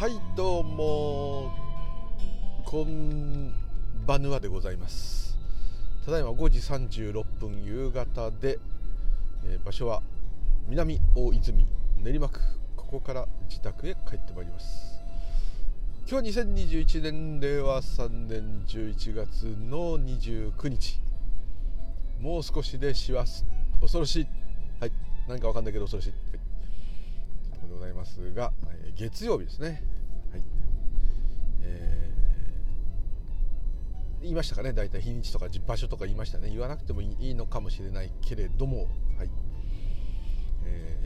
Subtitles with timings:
[0.00, 1.52] はいどうも。
[2.64, 3.52] こん
[4.06, 5.36] ばぬわでございます。
[6.06, 8.58] ただいま5時36分夕方で、
[9.44, 10.00] えー場所は
[10.70, 11.66] 南大泉
[11.98, 12.40] 練馬区
[12.76, 15.02] ここから自宅へ帰ってまいります。
[16.08, 20.98] 今日は2021年令和3年11月の29日。
[22.22, 23.44] もう少しで師走
[23.82, 24.26] 恐ろしい。
[24.80, 24.92] はい
[25.28, 26.40] 何かわかんないけど恐ろしい、はい、という
[27.50, 29.82] ことでございますが、えー月曜日ですね。
[31.70, 32.20] えー
[34.22, 34.74] 言いましたかね。
[34.74, 36.50] 大体日にちとか場所とか言いましたね。
[36.50, 39.30] 言わなくてもいいのかもしれないけれどもはい。
[40.66, 41.00] えー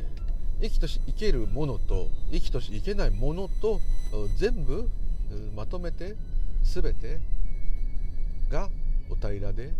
[0.62, 3.80] 生きとし生けるものと生きとし生けないものと
[4.38, 4.88] 全部
[5.54, 6.16] まとめて
[6.62, 7.20] 全て
[8.48, 8.70] が
[9.10, 9.72] お平らで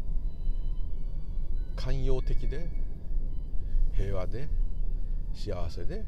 [1.76, 2.68] 寛容的で
[3.96, 4.48] 平和で
[5.32, 6.04] 幸せで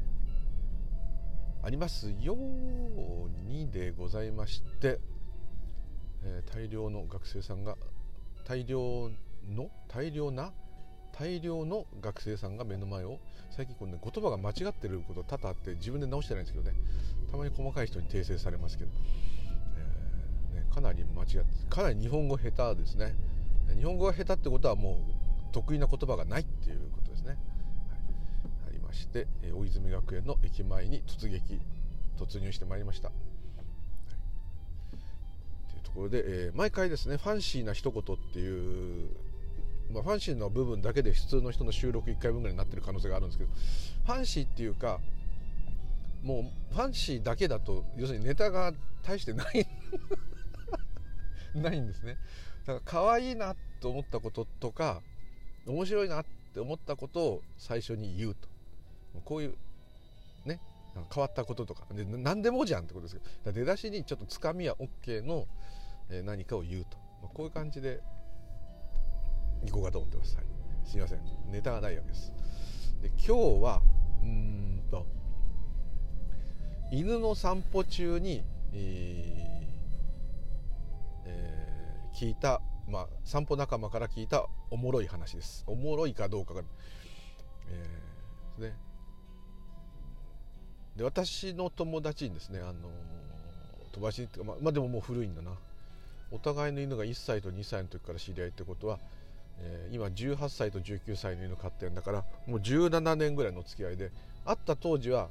[1.67, 2.37] ありますよう
[3.45, 5.01] にでございまして、
[6.23, 7.75] えー大量の学生さんが
[8.45, 9.11] 大量
[9.49, 10.53] の大量な
[11.11, 13.19] 大量の学生さんが目の前を
[13.51, 16.73] 最近こう、ね、言葉が間違ってること多々あって自分で直してないんですけどね。
[17.29, 18.91] たまに細かい人に訂正されますけど、
[20.53, 23.13] えーね、かなり間違ってかなり日本語下手ですね。
[23.75, 27.37] 日本語が下手ってことはもう得意な言葉がないっていうことですね、はい、
[28.69, 31.61] ありましてえ大泉学園の駅前に突撃
[32.17, 33.09] 突入してまいりました。
[33.09, 33.13] と
[35.75, 35.79] い。
[35.79, 39.09] うところで、えー毎回ですねファンシーな一言っていう、
[39.91, 43.49] まあ、ファンシーな部分だけで普通の人の収録1回分ぐらいになってる可能性があるんですけど
[44.05, 44.99] ファンシーっていうか
[46.23, 48.73] もうファンシーだけだと要するにネタが
[49.03, 49.67] 大してない
[51.55, 52.17] ないんですね。
[52.65, 55.01] だから可愛いなと思ったこととか
[55.65, 58.56] 面白いなって思ったことを最初に言うと。
[59.23, 59.55] こういう
[60.45, 60.59] ね
[61.13, 61.85] 変わったこととか。
[61.93, 65.47] で何でもじゃんってことですけど出だしにちょっとつかみや OK の
[66.09, 68.01] え何かを言うと、まあこういう感じで
[69.65, 70.45] いこうかと思ってます、はい、
[70.85, 71.19] すいません。
[71.51, 72.31] ネタがないわけです。
[73.01, 73.81] で今日は
[74.23, 75.05] うんと
[76.91, 79.67] 犬の散歩中に、えー
[81.25, 85.63] えー聞いた、まあ、散歩仲間から聞いたおもろい話です。
[85.67, 86.63] おもろいかどうかが、
[87.69, 88.86] えーですね
[90.97, 92.73] で私の友達にですね、あのー
[93.93, 95.51] 友達ってま、まあでももう古いんだな。
[96.31, 98.99] お互いの犬が1歳と2歳の時から知り合いってことは、
[99.59, 104.11] えー今18歳と19歳の犬飼ってるんだからもう17年ぐらいの付き合いで
[104.45, 105.29] 会った当時は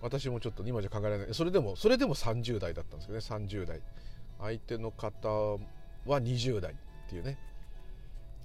[0.00, 1.34] 私もちょっと今じゃ考えられない。
[1.34, 3.80] それでもそれでも30代だったんですけどね30代。
[4.40, 5.58] 相手の方は
[6.06, 6.74] 20代っ
[7.08, 7.36] ていうね。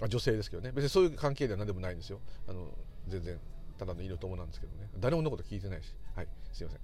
[0.01, 0.71] あ女性ですけどね。
[0.73, 2.19] 別にそういう関係では何でもないんですよ。
[2.47, 2.67] あの
[3.07, 3.37] 全然
[3.77, 4.89] ただの犬友なんですけどね。
[4.99, 5.93] 誰もそんなこと聞いてないし。
[6.15, 6.81] はいすいません、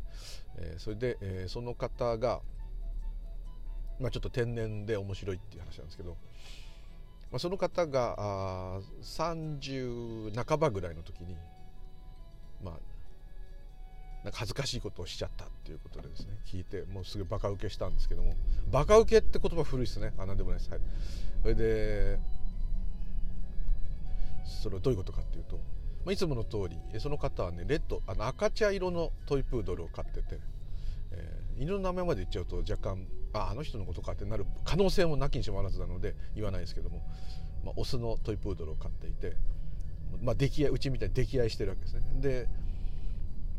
[0.57, 2.41] えーそれで、えーその方が
[3.99, 6.11] まあちょっと天然で面白いっていう話なんですけど、
[7.31, 11.35] まあ、その方があ30半ばぐらいの時に
[12.63, 12.73] まあ
[14.23, 18.35] なんか恥ずかしいことをしちゃったっていうことでですね聞いてもうすぐバカ受けしたんですけども
[18.71, 20.13] バカ受けって言葉古いですね。
[20.17, 20.71] あなんでもないです。
[20.71, 20.79] はい。
[21.41, 22.19] それで
[24.45, 25.59] それはどういうことかっていうと、
[26.05, 30.39] まあ、いつもの通りその方はねレッドあの赤茶色のトイプードルを飼ってて、
[31.11, 37.01] えー犬の名前まで言っちゃうと若干ああの人のことかってなる可能性もなきにしもあらずなので言わないですけども、
[37.65, 39.35] まあ、オスのトイプードルを飼っていて、
[40.21, 42.01] まあ、溺愛うちみたいに溺愛してるわけですね。
[42.15, 42.47] で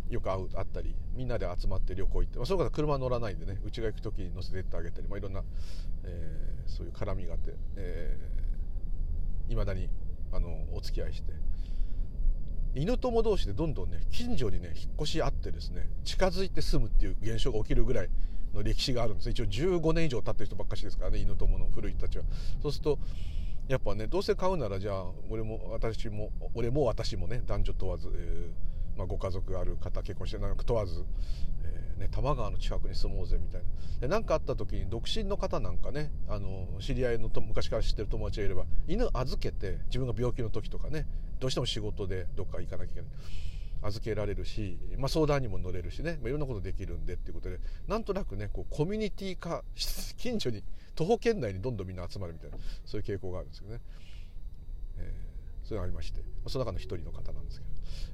[0.08, 5.42] よく会う会ったりみんなで集まって旅行行って、まあ、その方車乗らないんでねうちが行く時に乗せてってあげたり、まあ、いろんな、
[6.04, 9.88] えーそういう絡みがあっていま、えーだに
[10.32, 11.32] あのお付き合いして
[12.74, 18.08] 犬友同士でどんどんね近所にね引っ越しあってですね近づいて住むっていう現象が起きるぐらい
[18.54, 19.30] の歴史があるんです。
[19.30, 22.24] 一応15年以上経ってる人ばっかしですからね犬友の古い人たちは。
[22.62, 22.98] そうすると
[23.68, 31.04] やっぱねどうせ買うならじゃあ俺も私も俺も私もね男女問わず、えーまあ、ご家族ある方結婚してないか問わず、
[31.62, 33.62] えーね、多摩川の近くに住もうぜみたい
[34.00, 34.08] な。
[34.08, 41.06] 何かあった時に独身の方なんかねあの知り合いのと昔から知ってる友達がいれば犬預けて自分が病気の時とかね
[41.40, 43.10] どうしても仕事でどっか行かなきゃいけない。
[43.82, 47.58] 預けられるし、まあ、相談にも乗れるしね、まあ、いろんなことできるんでっていうことで
[47.88, 50.62] なんとなくねこうコミュニティ化し近所に
[50.94, 53.80] 徒歩圏内にどんどんみんな集まるみたいなそういう傾向があるんですけどね、
[54.98, 57.70] えーそれがありまして、その中の一人の方なんですけど、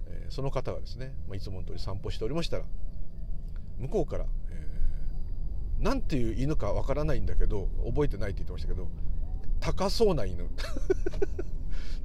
[0.09, 2.65] えーその方がですね、まあ、いつもの通り散歩しておりましたら
[3.79, 8.89] 向こうから、えーなんていう犬かわからないんだけど覚えてないって言ってましたけど
[9.59, 10.49] 高そうな犬。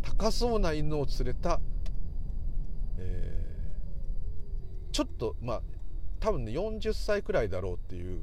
[0.02, 1.60] 高そうな犬を連れた、
[2.98, 3.42] えー
[4.92, 5.62] ちょっとまあ
[6.20, 8.22] 多分ね40歳くらいだろうっていう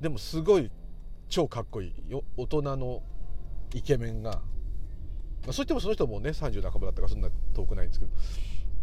[0.00, 0.70] でもすごい
[1.28, 1.94] 超かっこいい
[2.36, 3.02] 大人の
[3.74, 4.40] イケメンが、ま
[5.50, 8.12] あ、そういってもその人もね30半ばだったからそんな遠くないんですけど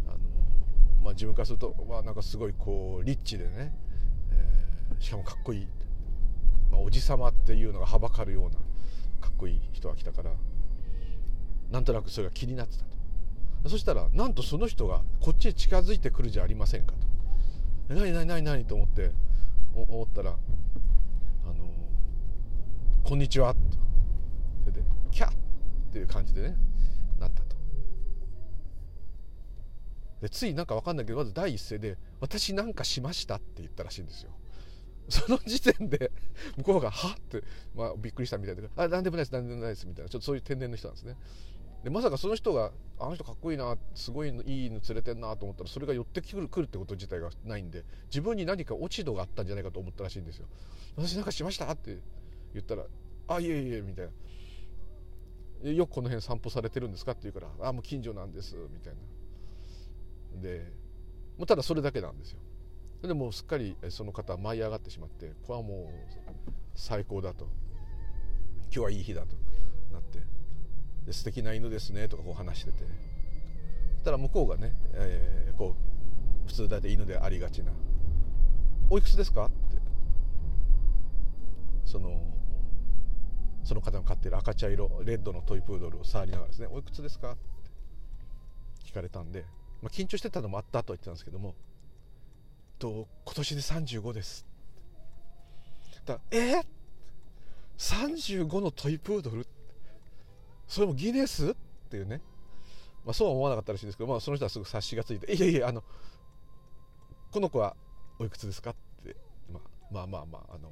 [0.08, 0.18] あの、
[1.04, 3.74] まあ、自分からすると、まあ、なんかすごいこうリッチでね、
[4.32, 5.68] えー、しかもかっこいい、
[6.72, 8.56] まあ、おじさまっていうのがはばかるような
[9.20, 10.32] かっこいい人が来たから
[11.72, 12.84] なんとなくそれが気になってた
[13.64, 17.08] とそしたらなんとその人がこっちへ近づいてくるじゃありませんかと
[17.94, 19.12] 「何何何何?」と思って
[19.76, 20.32] 思ったら
[21.46, 21.70] 「あの
[23.04, 23.60] こんにちは」と
[24.62, 25.34] それで「キャッ!」っ
[25.92, 26.56] ていう感じでね
[27.20, 27.58] なったと
[30.22, 34.32] でついなんか分かんないけどまず第一声で「私なんかしました」って言ったらしいんですよ
[35.10, 36.12] その時点で
[36.58, 37.44] 向こうが「はっ?」って、
[37.76, 41.18] まあ、びっくりしたみたいで「あ何でもないです何でもないです」みたいなちょっとそういう天然の人なんですね
[41.84, 50.48] でまさかその人があの人かっこいいなすごいいい犬連れてんなと思ったらそれが寄ってくるくるってこと自体がないんで自分に何か落ち度があったんじゃないかと思ったらしいんですよ。
[50.98, 52.00] 私なんかしましたって
[52.54, 52.84] 言ったら
[53.30, 54.10] 「あいえいえ」みたい
[55.64, 58.94] な「よくこの辺散歩されてるんですか?」って言うから「ああもう近所なんです」みたい
[60.34, 60.42] な。
[60.42, 60.72] で
[61.38, 62.40] もうただそれだけなんですよ。
[63.02, 67.48] でもすっかりその方は舞い上がってしまってこれはもう最高だと。
[68.64, 69.36] 今日はいい日だと
[69.92, 70.29] なって。
[71.14, 72.84] 素敵な犬ですねとかこう話してて。
[73.96, 75.76] そしたら向こうがね、えー、こ
[76.46, 77.72] う普通大体犬でありがちな
[78.90, 79.78] 「おいくつですか?」って。
[81.86, 82.22] その
[83.64, 87.38] その方の飼ってる赤茶色レッドのトイプードルを触りながらですね「おいくつですか?」っ
[88.84, 89.44] て聞かれたんで、
[89.82, 91.56] まあ、緊張してたのもあったとは言ってたんですけども
[92.80, 94.46] 「と今年で35です」
[96.06, 96.60] だえ？
[96.60, 96.66] ー、
[97.78, 99.42] 35のトイプードル？
[99.42, 99.59] って
[100.70, 101.56] それもギネスっ
[101.90, 102.22] ていうね、
[103.04, 105.84] まあ、そうは思わなかったらしいんですけど、まあ、その人はすぐ察しがついて「いやいやあの
[107.32, 107.76] この子は
[108.20, 109.16] おいくつですか?」って、
[109.52, 110.72] まあ、まあまあまああの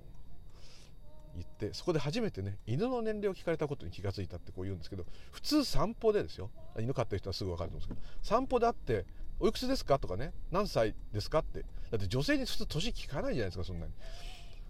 [1.36, 6.50] 言ってそこで初めてね犬の年齢を聞かれたことに気が付いたってこう言うんですけど普通散歩でですよ
[6.80, 9.06] 犬飼ってる人はすぐ分かると思うんですけど散歩であって
[9.40, 13.94] 「おいくつですか?」とかね「何歳ですか?」ってだって女性に普通年聞かないじゃないですかそんなに。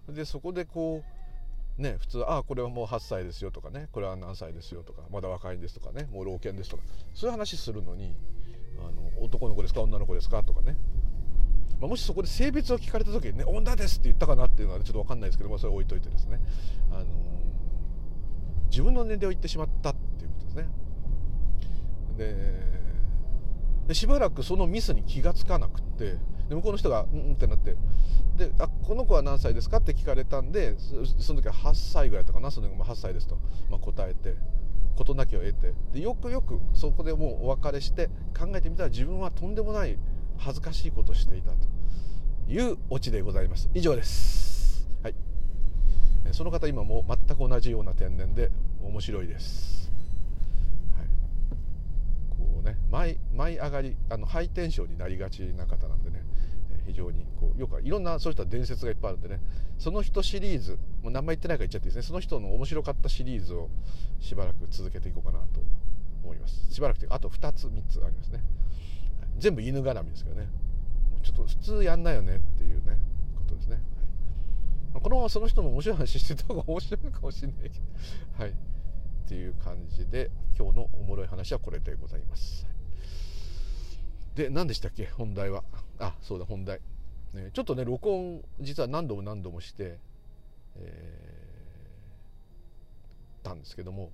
[0.10, 1.17] でそこでこう
[1.78, 6.84] ね普通「ああこれはもう8歳ですよ」とかね「これは何歳ですよ」とか「まだ若いんです」とかね「もう老犬です」とか
[7.14, 8.16] そういう話するのに
[8.80, 10.78] あの男の子ですか女の子ですかとかね。
[11.80, 16.42] まあ、もしそこで性別を聞かれた時にね「女です」って言ったかなっていうのはちょっと分かんないですけど、まあ、それ置いといてですね、
[16.92, 17.06] あの、
[18.72, 20.68] 自分の年齢を言ってしまったっていうことですね。
[23.88, 26.18] でしばらくそのミスに気が付かなくって
[26.50, 27.76] で向こうの人が「うん」ってなって。
[28.38, 33.38] であ「この子は何歳ですか?」って聞かれたんでその時は8歳ぐらいだったかなその時も8歳ですと、
[33.70, 34.36] まあ、答えて
[34.96, 35.74] 事なきを得て。
[35.94, 38.08] でよくよくそこでもうお別れして
[38.38, 39.98] 考えてみたら自分はとんでもない
[40.38, 41.58] 恥ずかしいことをしていたと。
[42.50, 43.70] いうオチでございます。
[43.74, 44.88] 以上です。
[45.04, 45.16] はい。
[46.32, 48.52] その方今も全く同じような天然で
[48.82, 49.92] 面白いです、
[50.98, 51.08] はい、
[52.30, 56.17] こうね舞舞い上がりあのハイテンションになりがちな方なんでね。
[56.88, 59.42] 非常にこうよくいろんなそういった伝説がいっぱいあるんでね。
[59.78, 62.08] その人シリーズもう名前言ってないから言っちゃっていいですね。
[62.08, 63.70] その人の面白かったシリーズを
[64.20, 65.60] しばらく続けていこうかなと
[66.24, 66.74] 思います。
[66.74, 68.42] しばらくというかあと2つ3つありますね。
[69.38, 70.48] 全部犬絡みですけどね。
[71.24, 72.98] ちょっと普通やんないよねっていうね
[73.36, 73.82] ことですね、
[74.94, 78.44] はい、このままその人の面白い話してた方が面白いかもしれないけど。
[78.44, 78.54] はい。
[79.28, 82.76] っていう感じで今日のおもろい話はこれでございます、はい、
[84.38, 85.08] で何でしたっけ？
[85.08, 85.64] 本題は。
[85.98, 86.80] あそうだ本題、
[87.34, 89.98] ね、ちょっとね録音実は何度も何度もして、
[90.76, 94.12] えー、たんですけども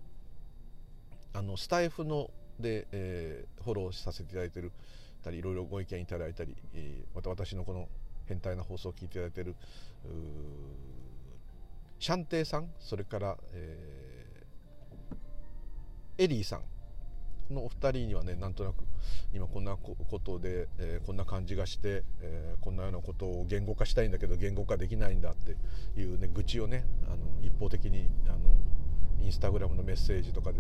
[1.34, 4.72] あのスタイフので、えー、フォローさせていただいてる
[5.24, 7.90] たりいろいろご意見いただいたり、えー、また私のこの
[8.28, 9.56] 変態な放送を聞いていただいている
[12.00, 16.62] シャンテイさんそれから、えー、エリーさん
[17.50, 18.86] のお二人にはねなんとなく
[19.34, 25.58] 今こんなことで、えー、こんな感じがして、えー、こんなようなことを言語化したいんだけど言語化できないんだって
[26.00, 28.38] いうね愚痴をねあの一方的にあの
[29.24, 30.60] インスタグラムのメッセージとかで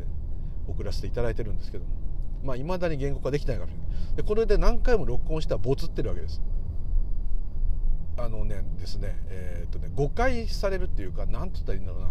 [0.67, 1.91] 送らせていただいてるんですけども。
[2.43, 6.41] まあ未だに言語化できないかもしれないでこれで何回も録音したらボツってるわけです。
[8.17, 12.07] あのねですねえー、っとね誤解されるっていうか何て言ったらいいんだろうな。
[12.07, 12.09] う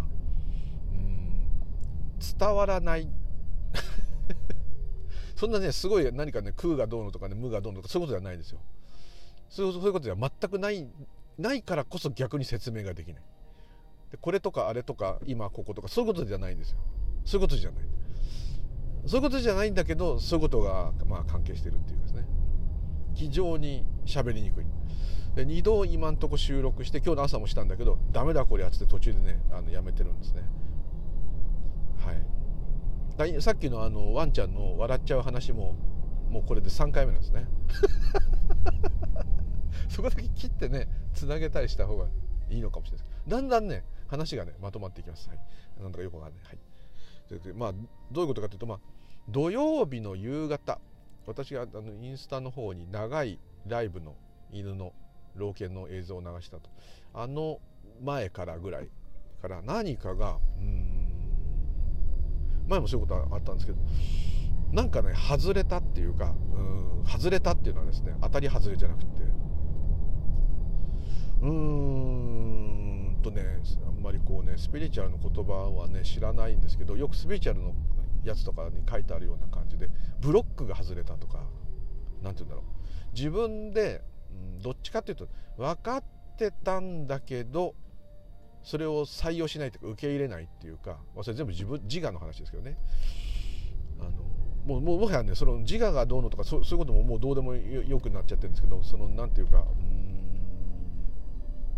[0.96, 1.46] ん
[2.38, 3.08] 伝わらない。
[5.42, 8.60] そんなねすごい何かね空がどうのとかね無がどうのとかそういうことではないんですよ。
[9.50, 10.86] そういうことでは全くない
[11.36, 13.22] ないからこそ逆に説明ができない。
[14.12, 16.76] でこれとかあれとか今こことかそういうことじゃないんですよ。
[17.24, 17.84] そういうことじゃない。
[19.04, 22.24] そういうことじゃないんだけどそういうことがまあ関係してるっていうですね。
[23.14, 24.64] 非常に喋りにくい。
[25.34, 30.44] で2度今んとこ収録して今日の朝もしたんだけどダメだこれやつって途中でねあのやめてるんですね。
[33.18, 35.74] はいさっきのあのワンちゃんの笑っちゃう話も
[36.30, 37.46] もうこれで3回目なんですね。
[39.90, 42.06] そこだけ切ってねつなげたりした方が
[42.48, 43.30] いいのかもしれないです。
[43.30, 45.28] だんだんね話がねまとまっていきます。
[45.28, 45.38] はい。
[45.78, 46.44] なんだかよくわかんない。
[46.44, 46.58] はい。
[47.38, 47.72] でまあ
[48.10, 48.80] どういうことかというとまあ
[49.28, 50.80] 土曜日の夕方。
[51.26, 54.16] 私があのインスタの方に長いライブの
[54.50, 54.92] 犬の
[55.36, 56.70] 老犬の映像を流したと。
[57.12, 57.60] あの
[58.00, 58.88] 前からぐらい
[59.42, 60.91] から何かがうん
[62.68, 63.78] 前もそういうことあったんですけど
[64.72, 69.08] なんかね外れたっていうかうん外れたっていうのはですね当たり外れじゃなくて
[71.42, 77.74] うーんとねあんまりこうねスピリチュアルの言葉はね知らないんですけどよくスピリチュアルの
[78.24, 79.90] やつとかに書いてあるような感じで
[80.20, 81.40] ブロックが外れたとか
[82.22, 82.72] 何て言うんだろう。
[83.14, 86.04] 自分で、うん、どっちかっていうと分かっ
[86.38, 87.74] てたんだけど
[88.62, 92.76] それを採用しないというか受け入れないっていうか、まあ、それ全部自分自我の話ですけどね。
[94.00, 94.10] あの
[94.64, 99.64] もうもうもはやねその自我がどうのとかそうそういうことももうどうでもよくなっちゃってるんですけどそのなんていうかうん、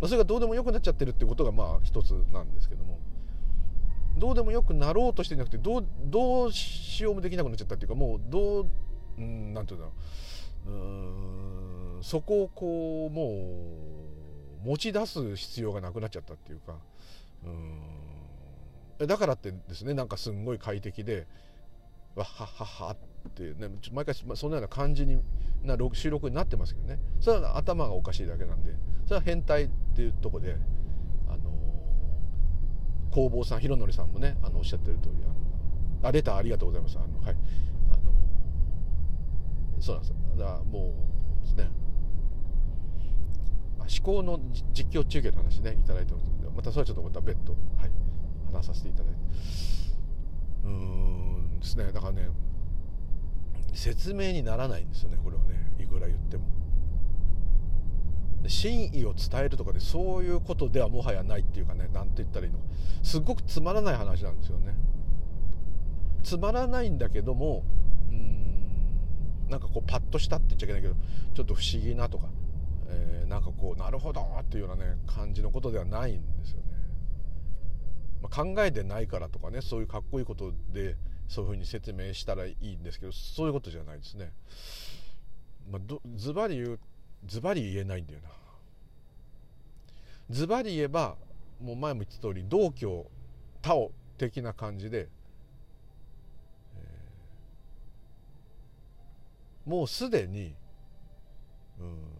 [0.00, 3.00] まあ、それがどうでもよくなっちゃってるってことがまあ一つなんですけども。
[4.16, 8.66] どうでもよくなろうとしてなくてどうどうしようもできなくなっちゃったっていうかもうどう
[9.18, 10.70] うんなんていうんだろう。
[10.70, 14.13] うんそこをこうもう
[14.64, 16.76] 持ち出す必要がなくなっちゃったっていうか。
[17.44, 19.06] うん。
[19.06, 21.26] だからってですねなんかすんごい快適で
[22.14, 22.96] わははは
[23.28, 25.20] ってね毎回そのような感じに
[25.64, 26.98] な収録になってますけどね。
[27.20, 28.74] それは頭がおかしいだけなんで。
[29.06, 30.56] それは変態っていうとこで
[31.28, 31.50] あの
[33.10, 36.98] 工房さん広則さんもねあのおっしゃってる通りあのあレターありがとうございます。
[36.98, 37.36] あのはい。
[37.90, 38.12] あの
[39.80, 40.94] そうなんですだからも
[41.42, 41.68] うですね
[43.88, 44.40] 思考の
[44.72, 47.90] 実況中継の話ねいただいてますのでまたそれはちょっとまた別途、はい、
[48.52, 49.18] 話させていただいて。
[50.64, 51.92] うーんですね。
[51.92, 52.28] だからね
[53.74, 55.74] 説明にならないんですよねこれはね。
[55.78, 56.44] いくら言っても。
[58.46, 62.64] 真意を伝えるとかでそういうことではもはやないっていうかね何て言ったらいいのか。
[63.02, 64.74] すごくつまらない話なんですよね。
[66.22, 67.64] つまらないんだけども
[68.10, 70.94] うんなんかこうパッとしたって言っちゃいけないけど
[71.34, 72.28] ちょっと不思議なとか。
[72.88, 76.64] えー、なんかこうなるほどっていうようなね感じのことではないんですよね。
[78.22, 80.96] まあ、考えてないからとかねそういうかっこいいことで
[81.28, 84.32] そういうふうに説明したらいいんですけどそういうことじゃないですね。
[85.70, 86.80] まあ、ズバリ言う
[87.26, 88.28] ズバリ言えないんだよな。
[90.30, 91.16] ズバリ言えば
[91.60, 93.06] もう前も言った通り道教
[93.62, 95.08] タオ的な感じで、
[96.76, 100.54] えー、もうすでに
[101.78, 102.13] うん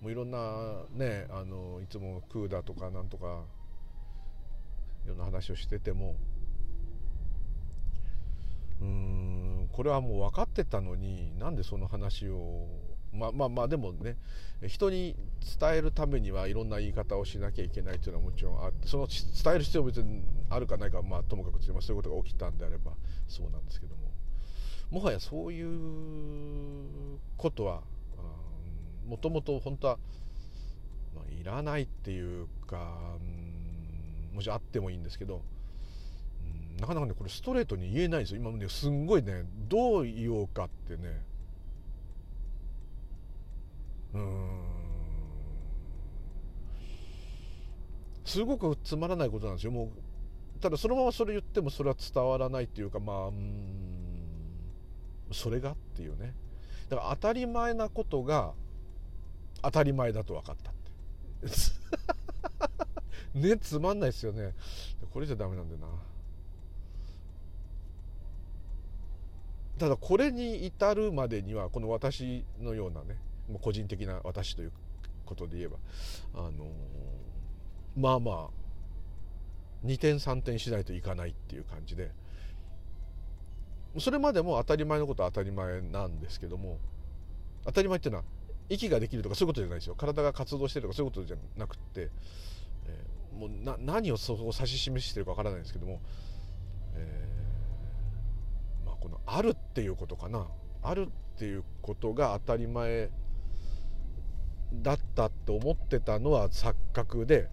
[0.00, 3.44] もういろんなねあのいつもクーダとかなんとか
[5.04, 6.16] いろんな話をしてても
[8.80, 12.66] うんこれはもう分かってたのになんでその話を
[13.12, 14.16] まあまあまあでもね
[14.66, 15.16] 人に
[15.58, 22.92] 伝えるためにはいろんな言い方をしなきゃいけないっていうのはもちろんあってその伝える必要は別にあるかないかまあともかくそういうことが起きたんであれば
[23.28, 24.10] そうなんですけども。
[24.90, 27.82] もはやそういうことは
[29.10, 29.98] もともと本当は、
[31.16, 32.96] まあ、いらないっていうか、
[34.30, 35.42] うん、もしあってもいいんですけど、
[36.44, 38.40] うん、なかなかねこれストレートに言えないんですよ。
[38.40, 41.26] 今ねすんごいねどう言おうかってね。
[44.14, 44.60] うん。
[48.24, 49.72] すごくつまらないことなんですよ。
[49.72, 53.34] もうただそのままそれ言ってもそれは伝わらないっていうかまあうん
[55.32, 56.32] それがっていうね。
[56.88, 58.52] だから当たり前なことが
[59.62, 60.90] 当たり前だと分かったって。
[63.38, 64.54] ねつまんないですよね。
[65.12, 65.88] これじゃダメなんだよな。
[69.80, 73.16] ただこれに至るまでにはこの私のようなね
[73.48, 74.72] もう個人的な私という
[75.24, 75.78] ことで言えば
[76.34, 76.66] あの
[77.96, 82.10] まあまあ2点3点しないといかないっていう感じで
[83.98, 86.78] それまでも当たり前のことは当たり前なんですけども
[87.64, 88.24] 当たり前っていうのは
[88.70, 89.96] 息ができるとかそういうことじゃないですよ。
[89.96, 92.08] 体が活動してるとかそういうことじゃなくって、
[92.86, 93.50] えー、もう
[93.80, 96.00] 何をそこを指し示してるかわからないんですけども、
[96.94, 100.46] えー、まあ、このあるっていうことかな。
[100.82, 103.10] あるっていうことが当たり前
[104.72, 107.50] だったって思ってたのは錯覚で、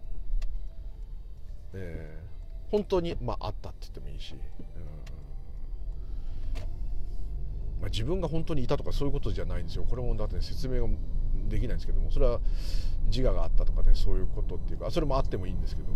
[1.74, 4.88] えー、本当に、まあ、あったって言ってもいいし、うん
[7.80, 9.86] まあ、自分が本当にいたとかそういうことじゃないんですよ。
[9.88, 10.94] これもだって、説明が
[11.48, 12.12] できないんですけども。
[12.12, 12.40] それは
[13.10, 15.90] 自我があったとかねそういうことっていうかそれもあってもいいんですけど。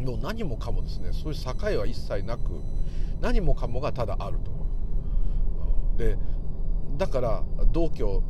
[0.00, 2.42] も何もかもですねそういう境は一切なく
[3.20, 4.50] 何もかもがただあると。
[5.98, 6.16] で
[6.96, 8.22] だから同居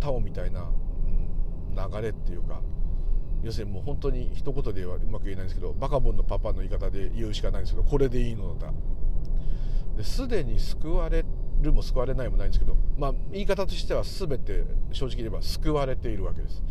[0.00, 0.70] タオみたいな、
[1.74, 2.60] 流れっていうか
[3.42, 8.72] 要するにもう本当に一言ではうまく言えないんですけどバカボンのパパの言い方で言うしかないんですけどこれでいいのだ。
[9.96, 11.24] ですでに救われ
[11.60, 16.62] るも救われないもないんですけど、まあ、言い方としては全て正直言えば救われているわけです。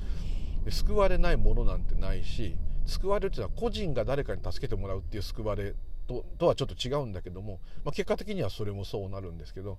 [0.63, 2.55] で救われないものなんてないし
[2.85, 5.75] 救われるっていうのは個人が誰かに助けてもらうっていう救われ
[6.07, 9.77] ととはちょっと違うんだけども、まあ、結果的にはそれもそうなるんですけど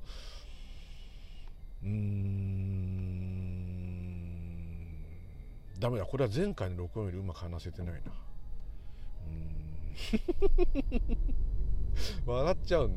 [1.83, 2.97] うーん
[5.79, 8.01] ダメだこれは前回の録音よりうまく話せてないな。
[9.27, 9.37] うん。
[12.27, 12.91] 笑っちゃう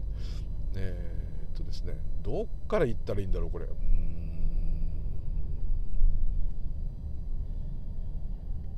[0.76, 3.66] えー、っとですねどっから行ったらいいんだろうこれ。
[3.66, 3.70] う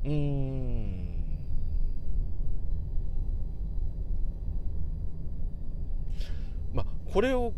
[0.08, 0.10] ん。
[0.10, 1.24] うん。
[6.72, 7.52] まあこれを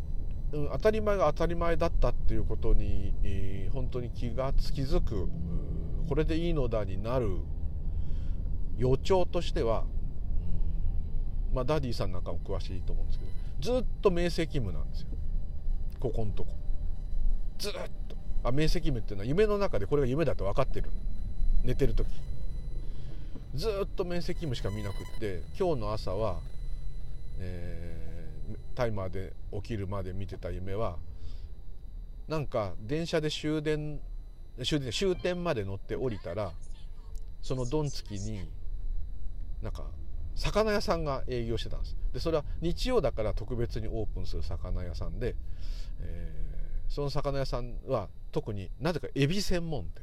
[0.53, 5.29] 当たり前が当たり前だったっていうことに、えー、本当に気がつきづく
[6.09, 7.39] これでいいのだになる
[8.77, 9.85] 予兆としては、
[11.55, 13.25] まあ、ダディさんなんかも詳しいと思うんですけ
[13.71, 15.09] どずっと明晰夢なんですよ。
[16.01, 16.51] ここんとこ。
[17.59, 18.17] ずっと。
[18.43, 20.91] あ明晰夢っていうのは夢の中でこれが夢だと分かってる
[21.63, 22.09] 寝てる時。
[23.55, 26.41] ずっと明晰夢しか見なくって今日の朝は、
[27.39, 28.15] えー
[28.75, 30.97] タイマーで起きるまで見てた夢は
[32.29, 34.01] なんか電車で終電
[34.63, 36.53] 終電終点まで乗って降りたら
[37.43, 38.49] そのドンつきに
[39.63, 39.85] なんか
[40.35, 41.97] 魚屋さんが営業してたんです。
[42.13, 45.37] でそれは日曜だから特別にオープンする魚屋さんで、
[46.01, 50.03] えー、その魚屋さんは特になぜかエビ専門店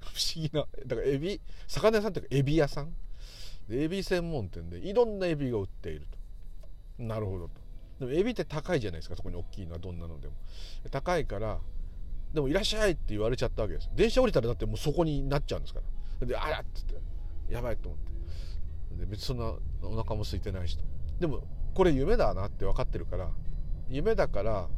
[0.00, 2.94] 不思議なだからエビ魚屋さんっていうかエビ屋さん。
[3.68, 6.06] でエビ専門店でいろんなエビが売っている
[6.98, 7.02] と。
[7.02, 7.60] なるほどと。
[8.00, 10.34] でもエビって高いじゃないですかそこに大きいのはどんなのでも。
[10.90, 11.58] 高いから
[12.34, 13.90] でもいらっしゃいって言われちゃったわけです。
[13.94, 15.80] 電車降りたらだってもうそこになっちゃうんですか
[16.20, 16.26] ら。
[16.26, 16.94] であらっつって。
[17.48, 18.10] やばいと思って。
[19.00, 20.84] で別にそんなお腹も空いてないしと。
[21.18, 21.42] でも
[21.74, 23.30] これ夢だなって分かってるから
[23.88, 24.68] 夢だから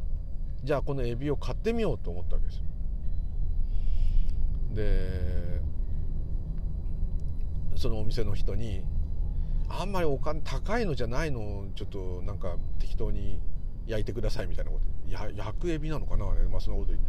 [0.63, 2.65] じゃあこのエビを買ってみようと思ったわけですよ。
[4.75, 5.61] で
[7.77, 8.85] そのお店の人に
[9.69, 13.41] あんまりお金高いのじゃないのちょっとなんか適当に
[13.87, 15.11] 焼いてくださいみたいなこと。
[15.11, 17.07] や焼くエビなのかな、まあ、そのこと言って、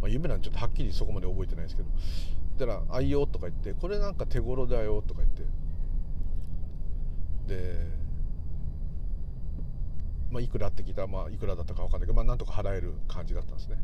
[0.00, 1.88] まあ、夢なんてちょっとはっきりそこまで覚えてないですけど。
[2.56, 5.42] だから「あいよ」とか言って「これなんか手頃だよ」とか言って。
[7.46, 7.86] で
[10.30, 13.76] まあいくらって聞いたらまあいくらだったか分かんないけどまあなんとか払える感じだったんですね。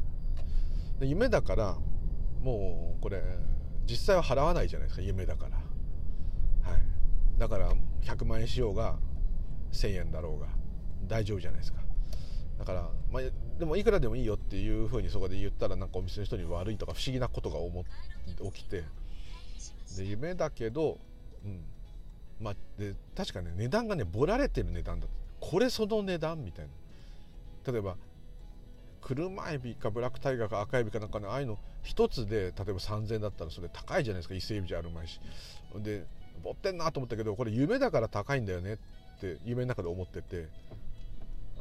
[0.98, 1.76] で夢だから
[2.42, 3.22] もうこれ
[3.86, 5.56] 実際は払わないじゃないですか夢だから。
[6.70, 6.80] はい。
[7.38, 8.98] だから100万円しようが
[9.72, 10.48] 1,000円だろうが
[11.06, 11.80] 大丈夫じゃないですか。
[12.58, 13.22] だから、まあ、
[13.58, 17.56] でもいくらでもいいよっていうふうにそこで言ったらなんかお店の人に悪いとか不思議なことが
[18.52, 18.84] 起きて。
[19.96, 20.98] で夢だけど、
[21.44, 21.64] うん。
[22.40, 25.06] まあ、で確かね値段がねぼられてる値段だ
[25.40, 26.70] これその値段みたいな。
[27.72, 27.96] 例えば
[29.02, 34.34] 車エビかブラックタイガーか赤エビかなんかねああいうの1つで例えば3000円だったらそれ高いじゃないですか。
[34.34, 35.20] 伊勢エビじゃあるまいし。
[35.76, 36.06] で
[36.42, 40.48] ぼってんなと思ったけどこれ夢だから高いんだよねって夢の中で思ってて。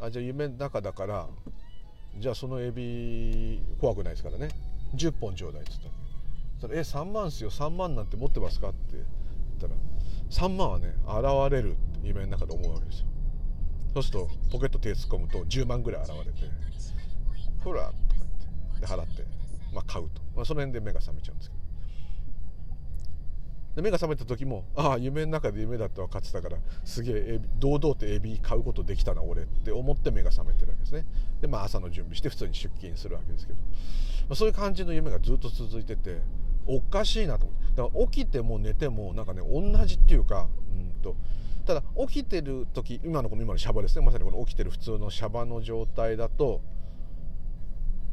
[0.02, 1.28] あじゃあ夢の中だから
[2.18, 4.50] じゃあそのエビ怖くないですからね。
[4.96, 5.90] 10本ちょうだいっつった
[6.62, 7.52] それえ3万っすよ。
[7.52, 9.06] 3万なんて持ってますかって言っ
[9.60, 9.74] たら
[10.30, 13.08] 3万はね現れるって夢の中で思うわけですよ。
[13.94, 16.52] そうするとポケット手突っ込むと10万ぐらい現れて
[17.64, 19.24] ほらとか言ってで払って
[19.74, 21.60] まあ買うと、まあ、その辺で目が覚めちゃうんですけど。
[23.76, 31.06] で目が覚めた時もああ夢の中で夢だって分かってたからすげえ堂々とエビ買うことできたな俺って思って目が覚めてるわけですね。
[31.42, 33.66] でまあ朝の準備して普通に出勤するわけですけど、ま
[34.32, 36.22] あ、そういう感じの夢がずっと続いてて
[36.68, 37.60] おかしいなと思って。
[37.76, 41.16] だから起きても寝てもなんかね同じっていうかうんと
[41.66, 44.06] ただ起きてる時今のこの今のシャバですね。
[44.06, 46.62] まさにこの起きてる普通のシャバの状態だと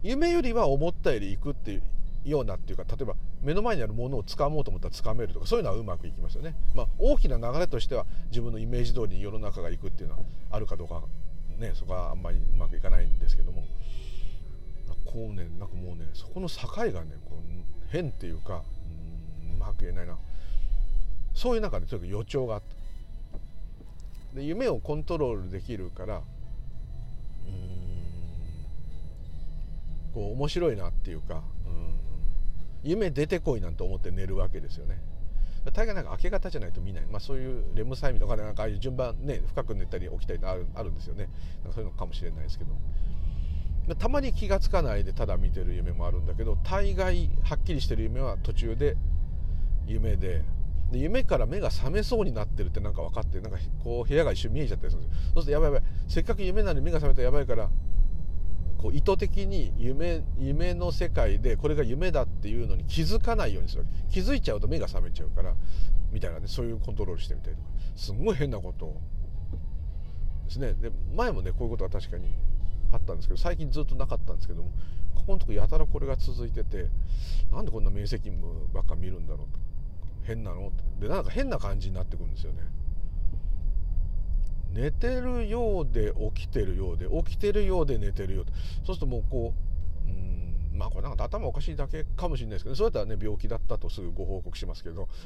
[0.02, 1.82] 夢よりは思ったより行くっていう
[2.24, 6.54] ようなっていうか例えば目の前にあるものを掴もうと思ったら掴めるとかそういうのはうまくいきますよね。
[6.74, 11.02] まあ、大きな流れとしては自分のイメージ通りに世の中がいくっていうのはあるかどうか
[11.58, 13.64] ねそこはあんまりうまくいかないんですけども。
[15.06, 16.92] こうねなんかもうねそこの境がね
[17.24, 18.62] こう変っていうか
[19.44, 20.16] うんうまく言えないな。
[21.34, 22.62] そういう中でとにかく予兆があっ
[24.32, 24.36] た。
[24.36, 26.22] で夢をコントロールできるからうん
[30.12, 31.98] こう面白いなっていうか、うん、
[32.82, 34.98] 夢出てこいなんて思って寝るわけですよね。
[35.72, 41.28] 大概なんか明け方じゃないと見ない、まあ、そういうレム催眠とかでなんかああいう順番ね深く寝たり起きたりあるあるんですよね。
[41.74, 42.70] そういうのかもしれないですけど。
[43.94, 48.96] たまに気が付かないでただ見てる夢もあるんだけど大概はっきりしてる夢は途中で
[49.86, 50.42] 夢で
[50.90, 55.22] で夢から目が覚めそうになってるってなんか分かってなんかこう部屋が一瞬見えちゃったりするんですよ。
[55.34, 55.90] そうするとやばいやばい。
[56.08, 57.68] せっかく夢なのに目が覚めたらやばいから
[58.78, 65.54] こう意図的に夢夢の世界でこれが夢だっていうのに気づかないようにする気づいちゃうと目が覚めちゃうから
[66.12, 67.68] みたいなねそういうコントロールしてみたりとか。
[67.96, 68.94] すんごい変なこと
[70.46, 70.74] ですね。
[70.74, 72.28] で前もねこういうことは確かに
[72.92, 74.70] あったんですけど最近ずっとなかったんですけども
[75.14, 76.86] ここのとこやたらこれが続いてて
[77.50, 78.38] なんでこんな明晰夢
[78.72, 79.58] ばっか見るんだろうと
[80.24, 82.62] 変なのでなんか変な感じになってくるんですよね。
[84.72, 88.46] 寝てるようで起きてるようで起きてるようで寝てるよう
[88.84, 89.54] そうするともうこ
[90.06, 95.08] ううんまあこれなんか頭おかしいだけかもしれないですけどそうやったらね病気だったとすぐご報告しますけど。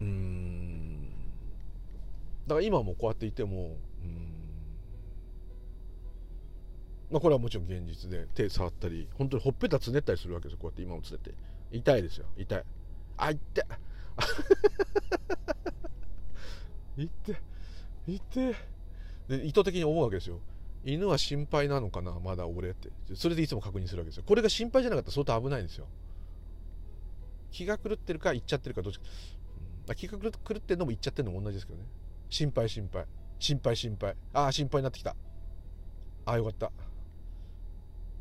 [0.00, 1.08] うん。
[2.46, 3.76] だから今もこうやっていても
[7.10, 11.34] まあこれはもちろん現実で手触ったり本当にほっぺたつねったりするわけですよこうやって今もつねて。
[11.72, 12.64] 痛いですよ痛い。
[13.16, 13.64] あ痛い。
[17.26, 17.36] 痛い。
[18.06, 18.54] 痛い。
[19.28, 20.40] で意図的に思うわけですよ。
[20.84, 22.90] 犬は心配なのかなまだ俺って。
[23.14, 24.24] それでいつも確認するわけですよ。
[24.26, 25.86] これが心配じゃなかったら相当危ないんですよ。
[27.50, 29.04] 気が狂ってるかイっちゃってるかどっちか、
[29.88, 31.84] うん、気が狂ってるのもイっちゃってるのも同じですけどね。
[32.28, 33.04] 心配心配。
[33.38, 34.16] 心配心配。
[34.32, 35.16] ああ心配になってきた。
[36.24, 36.70] ああよかった。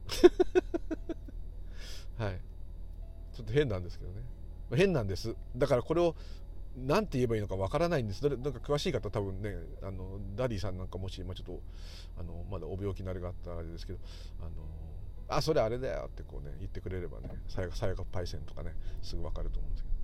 [2.17, 2.41] はい。
[3.33, 4.21] ちょっと変なんですけどね。
[4.75, 5.35] 変なんです。
[5.55, 6.15] だからこれを
[6.75, 8.27] 何て言えばいいのかわからないんです。
[8.27, 11.61] なんか詳しい方多分ねあのダディさんなんかもし、ま、ちょっと
[12.19, 13.99] あのまだお病気になりがあったらあれですけど
[14.39, 14.49] あの
[15.27, 19.95] あそれあれだよってこうね言ってくれればねさやかパイセンとかねすぐ分かると思うんですけど。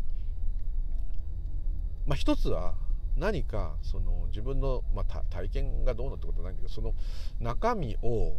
[2.08, 2.76] まあ一つは
[3.18, 6.94] 何かその自分の、まあ、体験がどうのってことはないんだけどその
[7.40, 8.34] 中身を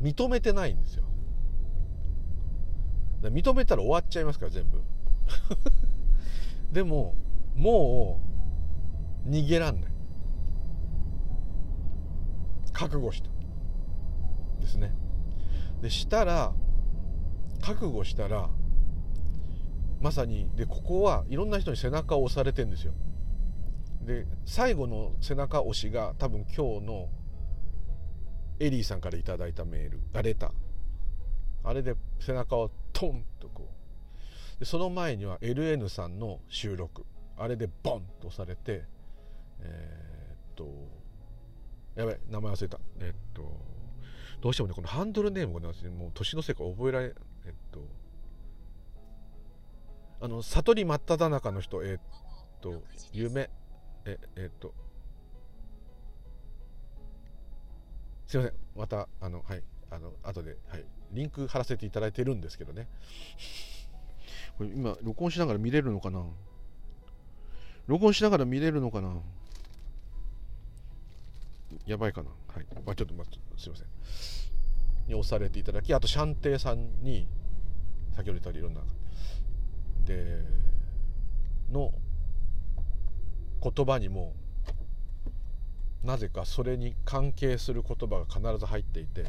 [0.00, 1.04] 認めてないんですよ。
[3.22, 4.82] 認めたら終わっちゃいますから全部。
[6.72, 7.14] でも
[7.54, 8.20] も
[9.26, 9.92] う逃げらんない。
[12.72, 13.30] 覚悟した
[14.60, 14.92] ですね。
[15.80, 16.52] でしたら
[17.60, 18.50] 覚悟したら
[20.00, 22.92] まさにでここはいろんな人に背中を押されてんですよ。
[24.02, 27.08] で最後の背中押しが多分今日の
[28.60, 30.50] エリーさんから頂いたメールあレター。
[31.64, 33.68] あれで背中をトンとこ
[34.56, 34.60] う。
[34.60, 37.04] でその前には LN さんの収録。
[37.36, 38.84] あれでボンと押されて
[39.60, 40.68] えー、っと
[41.96, 42.78] やばい名前忘れた。
[43.00, 43.74] えー、っと
[44.40, 47.14] どうしてもねこのハンドルネームがねもう年のせいか覚えられ
[47.46, 47.80] えっと
[50.20, 52.00] あの悟り真っ只中の人えー、っ
[52.60, 53.50] と夢
[54.04, 54.74] ええっと
[58.26, 58.52] すいません。
[58.76, 59.62] またあのはい。
[59.90, 60.84] あの後ではい。
[61.12, 62.88] リンク貼らせていただいてるんですけどね。
[64.58, 66.24] これ今録音しながら見れるのかな？
[67.86, 69.14] 録音しながら見れるのかな？
[71.86, 72.30] やばいかな。
[72.48, 73.86] はい、まあ、ちょっと待ってすいません。
[75.06, 77.28] に押されていただきあとシャンテイさんに
[78.16, 78.80] 先ほど言ったいろんな
[80.06, 80.44] で
[81.70, 81.92] の
[83.60, 84.34] 言葉にも
[86.04, 89.24] なぜかそれに関係する言葉が必ず入っていて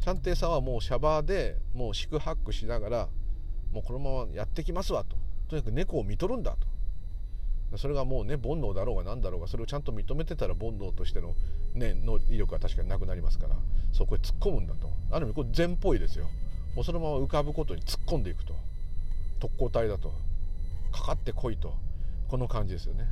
[0.00, 3.08] シャンテイさんはもうシャバーでもう四苦八苦しながら
[3.72, 5.16] もうこのままやってきますわと。
[5.48, 6.56] とにかく猫を見とるんだ
[7.70, 7.78] と。
[7.78, 11.34] それがもうね煩悩だろうが何だろうがそれをちゃんと認めてたら煩悩としての,、
[11.74, 13.56] ね、の威力は確かになくなりますから
[13.92, 14.90] そこへ突っ込むんだと。
[15.10, 16.26] ある意味これ禅っぽいですよ。
[16.74, 18.54] もうそのまま浮かぶことに突っ込んでいくと。
[19.38, 20.12] 特攻隊だと。
[20.92, 21.74] かかってこいと。
[22.28, 23.08] この感じですよね。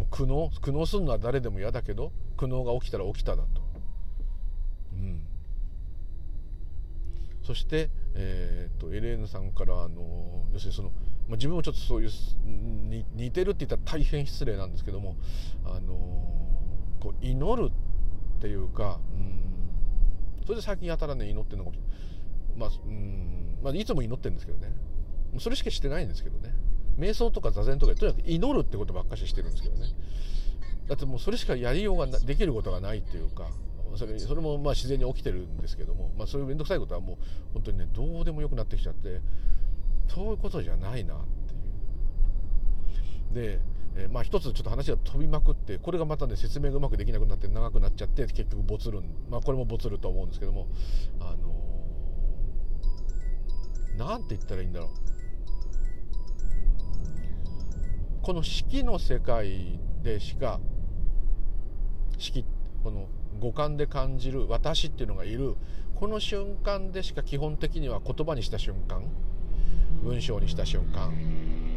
[0.00, 3.60] もう苦悩苦悩するのは誰でも嫌だけど苦悩が起きたら起きただと。
[4.94, 5.20] うん。
[7.42, 10.88] そして、えーと、エレーヌさんからあの要するにその、
[11.28, 12.10] まあ、自分もちょっとそういう
[13.14, 15.16] 似てるって言ったら大変失礼なんですけども
[15.64, 15.94] あの
[16.98, 19.42] こう祈るっていうかうん。
[20.46, 22.58] それで最近やたらね祈ってるのかもしれない。
[22.58, 23.58] まあうん。
[23.62, 24.72] まあいつも祈ってるんですけどね。
[25.38, 26.54] それしかしてないんですけどね。
[27.00, 29.88] 瞑想とか座禅とかとにかく祈るってことばっかししてるんですけどね。
[30.88, 33.48] だってもうそれしかやりようができることがないっていうか
[33.96, 37.16] それそれもまあ自然に起きてるんですけども、まあ、そういう面倒くさいことはもう
[37.54, 39.20] 本当にねどうでもよくなってきちゃって
[40.08, 41.18] そういうことじゃないなっ
[43.32, 43.56] ていう。
[43.58, 43.60] で
[43.96, 50.68] えー、まあ一つちょっと話が飛びまくってこれがまたね説明がうまくできなくなって長くなっちゃって結局ボツるまあこれもボツると思うんですけども
[51.18, 55.09] あのー、なんて言ったらいいんだろう。
[58.30, 60.60] この式の世界でしか
[62.16, 62.44] 式
[62.84, 63.08] この
[63.40, 65.56] 五感で感じる私っていうのがいる
[65.96, 69.02] この瞬間でしか基本的には言葉にした瞬間
[70.04, 71.12] 文章にした瞬間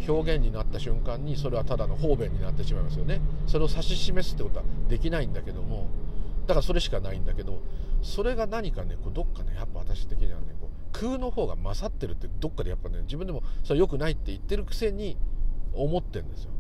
[0.08, 3.20] 表現になった瞬間にそれはただの方便になってしまいますよね。
[3.48, 5.90] それを指し示すってことはできないんだけども
[6.46, 7.64] だからそれしかないんだけど
[8.04, 15.18] それが何かねこうどっかねやっぱ私的にはねこう空の方が勝ってるってどっかでやっぱね自分でもそれ良くないって言ってるくせに
[15.76, 16.52] 思ってんですよ。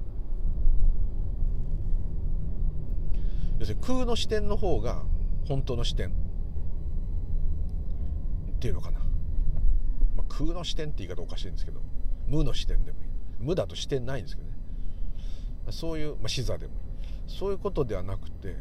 [3.59, 5.03] 要するに空の視点の方が
[5.47, 6.09] 本当の視点。
[6.09, 6.11] っ
[8.59, 8.99] ていうのかな、
[10.15, 11.81] まあ、空の視点って言い方おかしいんですけど
[12.27, 13.07] 無の視点でもいい。
[13.39, 14.55] 無だと視点ないんですけどね。
[15.69, 16.79] そういう、まあ、視座でもいい。
[17.27, 18.55] そういうことではなくて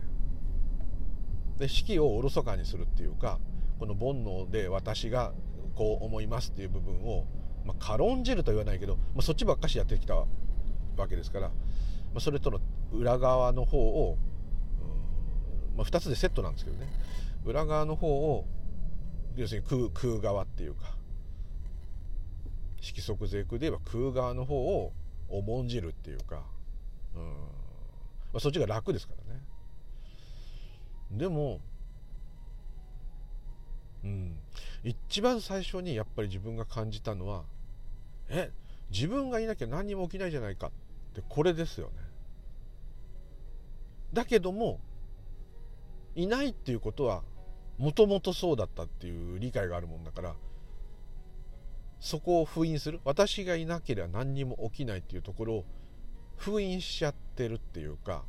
[1.59, 3.39] で式をおろそかにするっていうか
[3.79, 5.33] この煩悩で私が
[5.75, 7.27] こう思いますっていう部分を、
[7.65, 10.15] まあ、軽んじるとは言わないけど、まあ、そっちばっかしやってきた
[10.97, 11.55] わけですから、ま
[12.17, 12.61] あ、それとの
[12.93, 14.19] 裏側の方を、
[15.77, 16.87] まあ、2つでセットなんですけどね。
[17.45, 18.47] 裏側の方を
[19.37, 20.97] 要するに空空側っていうか
[22.81, 24.93] 色即是空で言えば空側の方を
[25.29, 26.43] 重んじるっていうか、
[27.15, 27.29] うんま
[28.35, 29.41] あ、そっちが楽ですからね。
[31.11, 31.61] でも
[34.05, 34.37] うん
[34.83, 37.45] 一番最初にやっぱり自分が感じたのは
[38.29, 38.51] え
[38.91, 40.71] 自分がいなきゃ何にも起きないじゃないかっ
[41.13, 41.93] てこれですよね。
[44.13, 44.81] だけども
[46.15, 47.23] いないっていうことは
[47.79, 50.35] もともとそうだったっていう理解があるもんだから
[52.01, 53.01] そこを封印する。
[53.05, 55.65] 私がいなければ何にも起きないっていうところを
[56.37, 58.25] 封印しちゃってるっていうか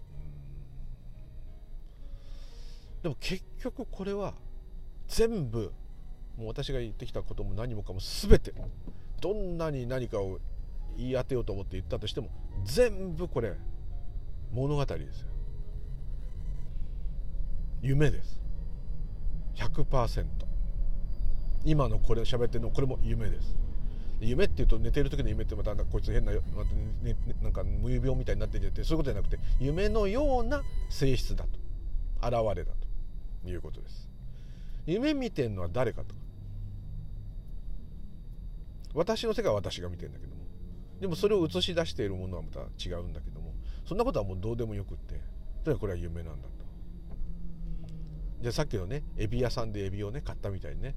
[3.02, 4.36] でも結局これは
[5.08, 5.74] 全部
[6.38, 8.54] もう私が言ってきたことも何もかも全て
[9.20, 10.40] どんなに何かを
[10.98, 12.30] 言い当てようと思って言ったとしても
[12.66, 13.54] 全部これ
[14.52, 15.28] 物語ですよ。
[17.82, 18.42] 夢です。
[19.56, 20.26] 100%
[21.66, 23.56] 今のこれ喋ってるのこれも夢です。
[24.22, 26.64] 夢っていうと寝てる時の夢ってまたこいつ変な、ま
[27.02, 31.60] ね、なんか無病みたいになってんてそういうことじゃなくて夢のような性質だと。
[32.26, 32.84] 現れだと。
[33.50, 34.10] いうことです。
[34.86, 36.16] 夢見てんのは誰かと。
[38.94, 40.33] 私の世界は私が見てるんだけど。
[41.04, 43.54] でもそれを映し出しているものはまた違うんだけども
[43.86, 45.20] そんなことはもうどうでもよくって
[45.66, 46.54] とにかくこれは夢なんだと。
[48.40, 50.96] じゃあさっきのねエビ屋さんでエビをね買ったみたいにね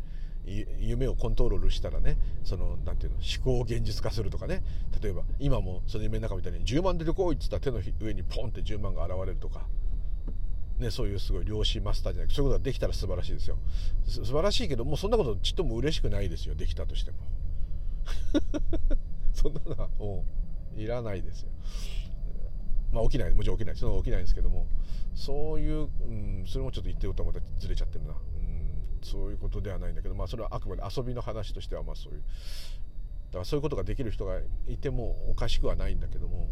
[0.78, 4.62] 夢をコントロールしたらねそのなんていうの思考を現実化するとかね
[5.02, 9.66] 例えば今もその夢の中みたいに10万出てこいっつったら手の上にポンって10万が現れるとか、
[10.78, 13.58] ね、そういうすごい量子マスターじゃなくそういうことができたら素晴らしいですよ。
[14.06, 17.16] 素晴らしいけどもうそんなことちっとも嬉しくないですよできたとしても。
[19.36, 20.24] そんなのはも
[20.76, 21.50] ういらないですよ。
[22.92, 23.34] まあ起きない。
[23.34, 23.76] もちろん起きない。
[23.76, 24.66] その起きないんですけども。
[25.14, 28.12] そういう、うん、それもちょっと言ってることはまたずれちゃってるな。
[28.12, 28.56] うん
[29.02, 32.22] そういうことではないんだけど、まあ、それはあくまで遊びの話としてはまあそういう
[33.28, 36.48] だからそういうことができる人がいてもおかしくはないんだけども、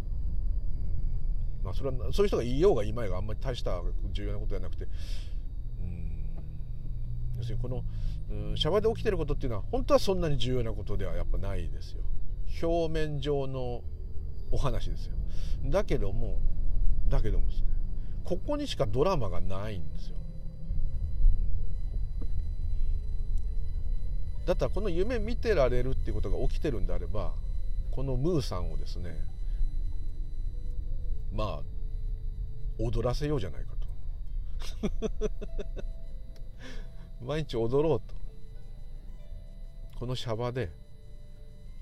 [1.64, 4.84] まあ、それはそういう人がいようがいまいがあんまり大した重要なことではなくて。
[4.84, 6.10] うん
[7.36, 7.84] 要するにこの
[8.30, 12.03] うんシャバで起きてることっていうのは本当はそんなに重要なことではやっぱないですよ。
[12.62, 13.82] 表面上の
[14.50, 15.12] お話ですよ。
[15.66, 16.38] だけども
[17.08, 17.66] だけどもですね。
[18.24, 20.16] ここにしかドラマがないんですよ。
[24.46, 27.32] だったらこの夢見てられるっていうことが起きてるんであれば
[27.90, 29.16] このムーさんをですね
[31.32, 31.62] まあ
[32.78, 33.84] 踊らせようじゃないかと。
[37.24, 38.14] 毎日踊ろうと。
[39.98, 40.70] このシャバで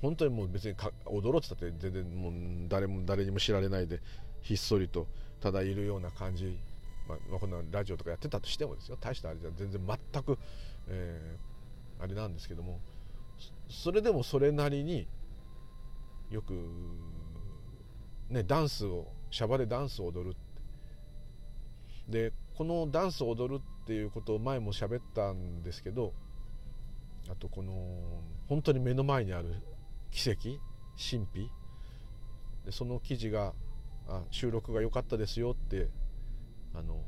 [0.02, 0.74] 本当にもう別に
[1.06, 2.32] 踊ろうってたって全然もう
[2.68, 4.00] 誰も誰にも知られないで
[4.42, 5.06] ひっそりと
[5.40, 6.58] ただいるような感じ、
[7.08, 8.98] まあ、こんなラジオとかやってたとしてもですよ。
[9.00, 9.80] 大したあれじゃ全然
[10.12, 10.38] 全く、
[10.88, 12.80] えー、あれなんですけども。
[13.68, 15.06] それでもそれなりに
[16.30, 16.54] よく
[18.28, 20.36] ねダンスをシャバでダンスを踊る
[22.08, 26.12] でこのダンスを踊るっていうことを前も喋ったんですけど
[27.30, 27.72] あとこの
[28.48, 29.54] 本当に目の前にある
[30.12, 30.60] 奇跡？
[30.96, 31.50] 神秘？
[32.64, 33.52] でその記事が
[34.08, 35.88] あ収録が良かったですよって
[36.74, 37.00] あの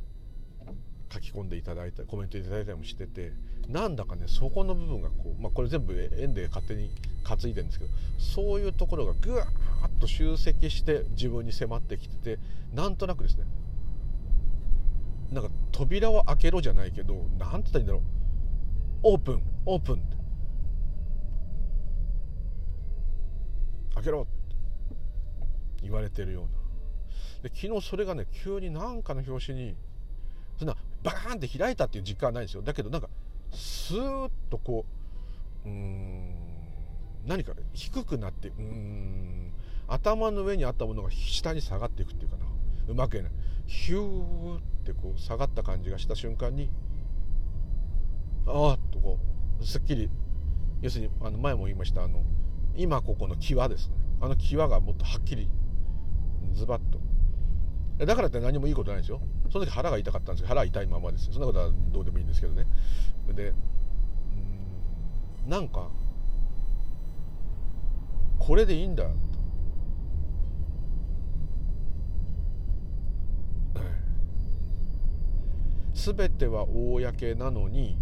[1.12, 3.32] 書き込んでいただいたコメントいただいたりもしてて
[3.68, 6.90] なんだかねそこの部分がこう、まあ、これ全部円で勝手に
[7.22, 12.38] 担いでるんですけどそういうところがぐわーっと集積して自分に迫ってきてて
[12.74, 13.44] なんとなくですね
[15.30, 18.02] なんか扉を開けろじゃないけどなんて言ったらいいんだろう。
[19.02, 19.42] オープン。
[19.66, 20.16] オープンって。
[23.94, 24.26] 開けろ
[25.83, 27.48] 言われてるような。
[27.48, 29.76] で昨日それがね急に何かの表紙に
[30.59, 32.62] そんなバーンって開いたっていう実感はないんですよ。
[32.62, 33.09] だけどなんか
[33.52, 34.85] スーッとこ
[35.64, 36.35] ううん
[37.26, 39.52] 何か低くなってうん
[39.88, 42.44] 頭の上にあったものが下に下がっていくっていうかな。
[42.87, 43.33] うまく言えない。
[43.66, 46.68] ヒューってこう下がった感じがした瞬間に
[48.46, 49.18] ああっとこ
[49.61, 50.11] うすっきり
[50.83, 52.22] 要するにあの前も言いましたあの
[52.76, 53.94] 今ここの際ですね。
[54.20, 55.48] あの際がもっとはっきり
[56.52, 56.82] ズバッ
[57.98, 58.04] と。
[58.04, 59.20] だからって何もいいことないんですよ。
[59.50, 62.66] その時腹が痛かったんですけど腹は痛いままですそんなことはどうでもいいんですけどね。
[63.32, 63.52] で
[65.46, 65.88] うんなんか
[68.38, 69.04] これでいいんだ。
[75.94, 77.96] 全ては公なのに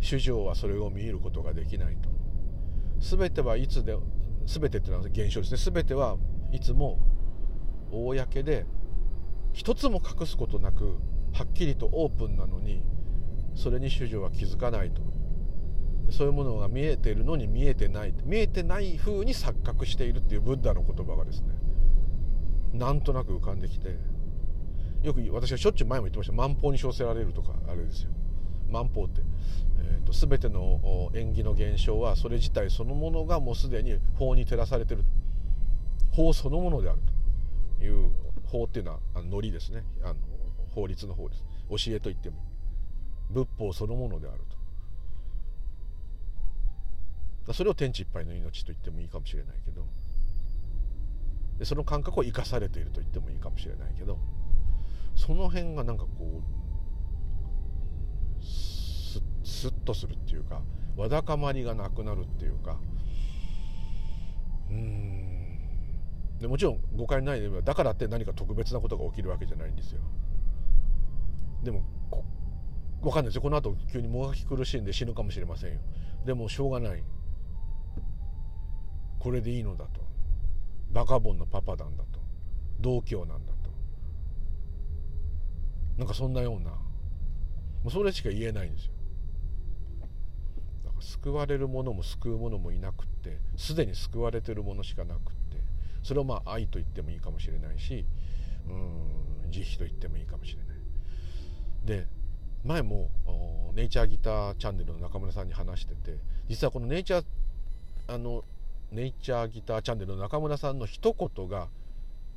[0.00, 2.08] 主情はそれを見ることができないと。
[3.00, 3.96] 全てはいつで
[4.46, 5.72] 全てってのは現象ですね。
[5.74, 6.16] 全ては
[6.52, 6.98] いつも
[7.90, 8.66] 公で
[9.52, 10.96] 一つも隠すことなく
[11.32, 12.82] はっきりとオープンなのに
[13.54, 15.02] それに主女は気づかないと。
[16.10, 18.14] そういうものが見えているのに見えてない。
[18.24, 21.48] 見えてない風に錯覚しているっていうブッダの言葉がですね
[22.72, 23.98] なんとなく浮かんできて
[25.02, 26.32] よく私はしょっちゅう前も言ってました。
[26.32, 28.10] 万法に称せられるとかあれですよ。
[28.68, 29.22] 万法って、
[29.78, 35.04] えーと、全ての縁起の現象はそれ自体そのものがもうすでに法に照らされてる。
[36.12, 36.98] 法そのものである
[37.78, 38.10] という
[38.44, 39.84] 法っていうのはあのノリですね。
[40.02, 40.16] あの
[40.74, 41.44] 法律の法です。
[41.70, 42.36] 教えと言っても
[43.30, 44.58] 仏法そのものであると。
[47.52, 49.86] それを天地いっぱいの命と言ってもいいかもしれないけど
[51.58, 54.18] でその感覚を生かされていると言ってもいいかもしれないけど
[55.16, 56.42] その辺がなんかこう
[58.42, 60.62] ススッとするっていうか
[60.96, 62.78] わだかまりがなくなるっていうか。
[64.70, 65.58] うん。
[66.40, 70.00] でもちろん誤解ないでだからって何か特別なことが起きるわけじゃないんですよ。
[71.62, 71.82] でも
[73.00, 73.42] 分かんないですよ。
[73.42, 75.80] この後急にもがき苦しんで死ぬかもしれませんよ。
[76.24, 77.02] でもしょうがない。
[79.18, 80.00] これでいいのだと。
[80.92, 82.20] バカボンのパパなんだと。
[82.80, 83.70] 同居なんだと。
[85.96, 86.72] なんかそんなような
[87.82, 88.92] もうそれしか言えないんですよ。
[90.84, 95.56] だから救われるものも救うものもいなくってすでに救われてるものしかなくって
[96.02, 98.04] それをまあ愛と言ってもいいかもしれないし
[98.68, 100.66] うん慈悲と言ってもいいかもしれない。
[101.84, 102.06] で
[102.64, 103.10] 前も
[103.74, 107.24] ネイチャーギターチャンネルの中村さんに話してて実はこのネイチャー
[108.08, 108.44] あの
[108.90, 111.68] ネイチャーギターチャンネルの中村さんの一言が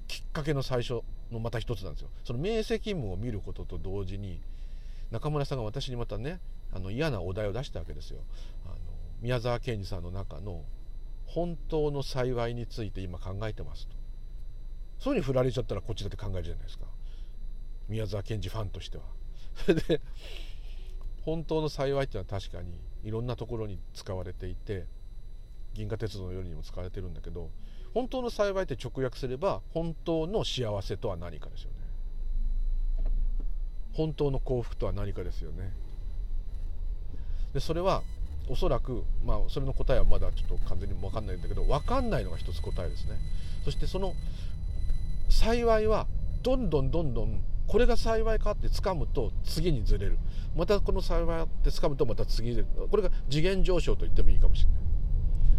[0.07, 1.01] きっかけの最初
[1.31, 2.09] のまた一つなんですよ。
[2.23, 4.41] その明晰夢を見ることと同時に
[5.11, 6.39] 中村さんが私にまたね
[6.73, 8.21] あの嫌なお題を出したわけですよ。
[8.65, 8.75] あの
[9.21, 10.63] 宮沢賢治さんの中の
[11.25, 13.95] 本当の幸いについて今考えてますと。
[14.99, 16.85] そういうふうに振られちゃったらこっちだって考えるじゃないですか。
[17.89, 19.03] 宮沢賢治ファンとしては。
[19.55, 20.01] それで
[21.23, 24.85] 本当の幸いっていうのは確かにいろんなところに使われていて
[25.73, 27.49] 銀河鉄道のようにも使われてるんだけど
[27.93, 31.80] 本当の幸いって直訳すれば本当の幸せとは何かですよね。
[33.93, 35.73] 本当の幸福とは何かですよね。
[37.53, 38.03] でそれは
[38.49, 43.17] おそらくまあそれの答えはまだちょっと完全に分かんないんだけど分かんないのが一つ答えですね。
[43.63, 44.13] そしてその
[45.29, 46.07] 幸いは
[46.43, 50.17] どんどんどんどんこれが幸いかって掴むと次にずれる。
[50.55, 54.81] またこの幸いって掴むとまた次にこれが次元上昇と言ってもいいかもしれない。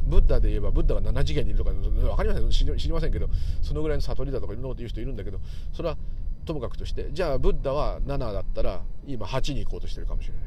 [0.05, 2.51] ブッダで言えばブッダが7次元にいるとか分かりません。
[2.51, 3.29] 知りませんけど
[3.63, 5.39] そのぐらいの悟りだとかいろんなこと言う人いるんだけど
[5.73, 5.97] それは
[6.45, 10.43] ともかくとしてじゃあブッダは7だったら今8に行こうとしてるかもしれない。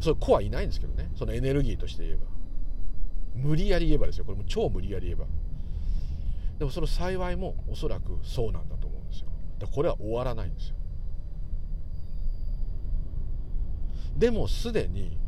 [0.00, 1.10] それ子はいないんですけどね。
[1.16, 2.26] そのエネルギーとして言えば。
[3.34, 4.24] 無理やり言えばですよ。
[4.24, 5.26] これも超無理やり言えば。
[6.58, 9.28] でもその幸いもおそらくそうなんだと思うんですよ。
[9.58, 10.76] だこれは終わらないんですよ。
[14.16, 15.18] でもすでに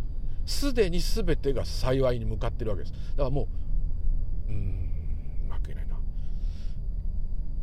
[0.44, 2.92] すでに全てが幸いに向かってるわけです。
[2.92, 3.48] だからも
[4.48, 4.90] ううん
[5.44, 5.98] うまく言えないな。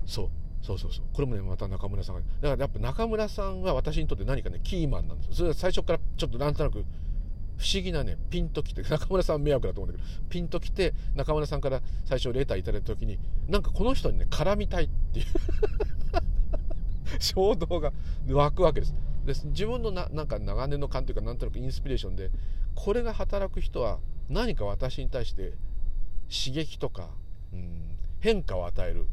[0.06, 0.30] そう。
[0.64, 1.06] そうそうそう。
[1.14, 5.34] これもねまた中村さんがだからやっぱ中村さんは私にとって何かねキーマンなんですよ。
[5.36, 6.86] それは最初からちょっとなんとなく
[7.58, 15.26] 不思議なねピンときて 中村さん迷惑だと思うんだけどピンときて中村さんから最初レターいただいた時になんかこの人にね絡みたいっていう
[17.20, 17.92] 衝動が
[18.28, 18.96] 湧くわけです。
[19.26, 22.32] で自分のななんか長年の勘というかなんとなくインスピレーションで
[22.76, 24.00] これが働く人は
[24.30, 25.54] 何か私に対して
[26.30, 27.10] 刺激とか、
[27.54, 29.08] うん、変化を与える。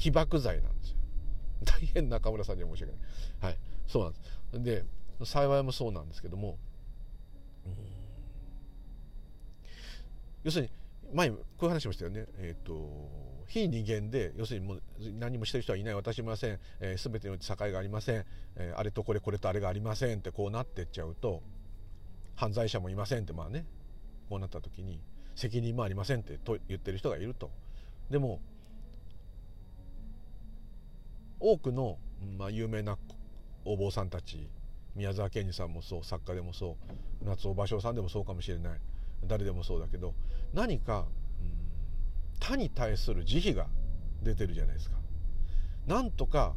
[0.00, 0.96] 起爆剤なんですよ。
[1.66, 3.52] 大変中村さんには申し訳ない。
[3.52, 3.58] はい。
[3.86, 4.90] そうなんです。
[5.20, 6.56] で幸いもそうなんですけども、
[10.42, 10.70] 要するに
[11.12, 12.24] 前こういう話もしたよね。
[12.38, 14.82] えっ、ー、と非人間で要するにもう
[15.18, 18.24] 何もしてる人はいない私もいません、えー、全ての境がありません、
[18.56, 21.42] えー、あれとこれこれとあれがありませんってこうなってっちゃうと
[22.36, 23.66] 犯罪者もいませんってまあね
[24.28, 25.00] こうなった時に
[25.34, 27.50] 責任もありませんってと言ってる人がいると。
[28.08, 28.40] でも
[31.40, 31.98] 多くの、
[32.38, 32.98] まあ、有名な
[33.64, 34.48] お坊さんたち
[34.94, 36.76] 宮沢賢治さんもそう作家でもそ
[37.22, 38.80] う夏尾芭蕉さんでもそうかもしれない
[39.24, 40.14] 誰でもそうだけど
[40.52, 41.06] 何か
[41.40, 41.60] うん
[42.40, 43.66] 他に対する慈悲が
[44.22, 44.96] 出てるじゃないですか。
[45.86, 46.54] なんとか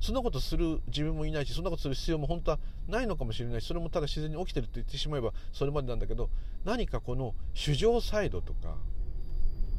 [0.00, 6.30] そんなことする自分もいないしそんなことする必要も本当はないのかもしれないしそれもただ自然に起きてるって言ってしまえばそれまでなんだけど
[6.64, 8.76] 何かこの主情サイドとか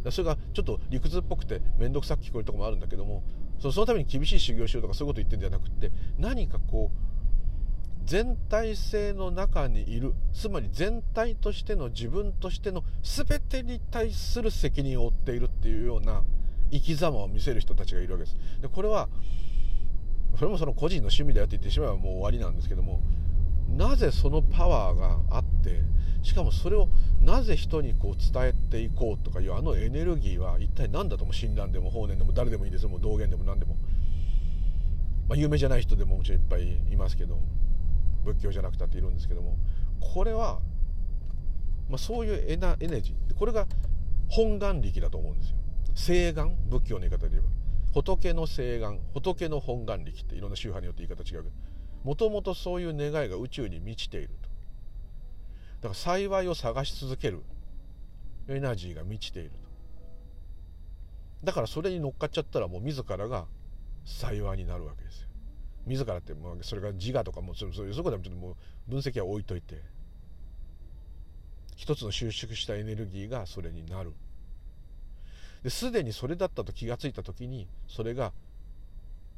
[0.10, 3.24] それがちょっと理屈っぽくて面倒くさく聞こえるとこもあるんだけども
[3.60, 7.08] そのために厳しい修行しようとかそういうこと言ってるんじゃなくて何かこう
[8.06, 16.24] 全体性の中にいるつまり全体としての自分としての全てに対する責任を負っているっていうような
[16.72, 18.38] 生き様を見せる人たちがいるわけです。
[18.62, 19.10] でこれは
[20.38, 23.02] それもその個人の趣味だよって言ってしまえばもう終わりなんですけども
[23.76, 25.82] なぜそのパワーがあって
[26.22, 26.88] しかもそれを
[27.28, 33.76] なぜ人にこう伝えていこうとかいうあのエネルギーは一体何だとも診断でも法然でも誰でもいいですもう道元でも何でも、
[35.28, 37.38] まあ、有名じゃない人でももちろんいっぱいいますけど
[38.24, 39.58] 仏教じゃなくたっているんですけども
[40.14, 40.62] これは、
[41.90, 43.68] まあ、そういうエナエネジーこれが
[44.30, 45.58] 本願力だと思うんですよ。
[45.96, 46.56] 誓願？
[46.70, 47.50] 仏教の言い方で言えば。
[47.94, 49.00] 仏の誓願？
[49.14, 51.56] 仏の本願力っていろんな宗派によって言い方違うけど
[52.04, 54.47] もともとそういう願いが宇宙に満ちていると。
[55.82, 57.44] だから幸いを探し続ける。
[58.50, 59.56] エナジーが満ちていると。
[61.44, 63.46] だからそれに乗っかっちゃったらもう自らが
[64.06, 65.28] 幸いになるわけですよ。
[65.86, 68.56] 自らってもうそれが自我とかもそういうそこでもちょっともう
[68.90, 69.82] 分析は置いといて。
[71.76, 74.14] 一つの収縮したエネルギーがそれになる。
[75.64, 78.32] ですでにそれだったと気が付いた時にそれが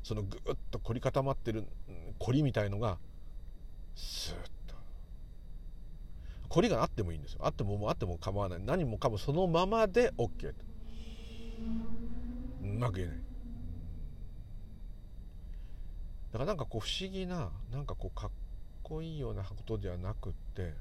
[0.04, 1.66] そのぐっと凝り固まってる
[2.18, 2.98] 凝りみたいのが
[3.96, 4.49] スーッ
[6.50, 7.40] 凝りがあってもいいんですよ。
[7.44, 8.60] あってもあっても構わない。
[8.60, 10.56] 何もかもそのままで OK と
[12.64, 13.18] うまく言えない。
[16.32, 18.30] だからなんかこう不思議ななんかこうかっ
[18.84, 20.74] こいいようなことではなくって、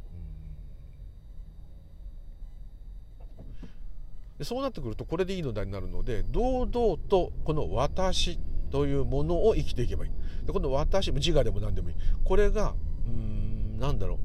[4.38, 8.38] でそうなってくるとこれでいいのだになるので堂々とこの「私」
[8.70, 10.12] というものを生きていけばいい。
[10.46, 11.96] でこの私自我でも何でもいい。
[12.24, 12.74] これが
[13.06, 14.18] うんなんだろう。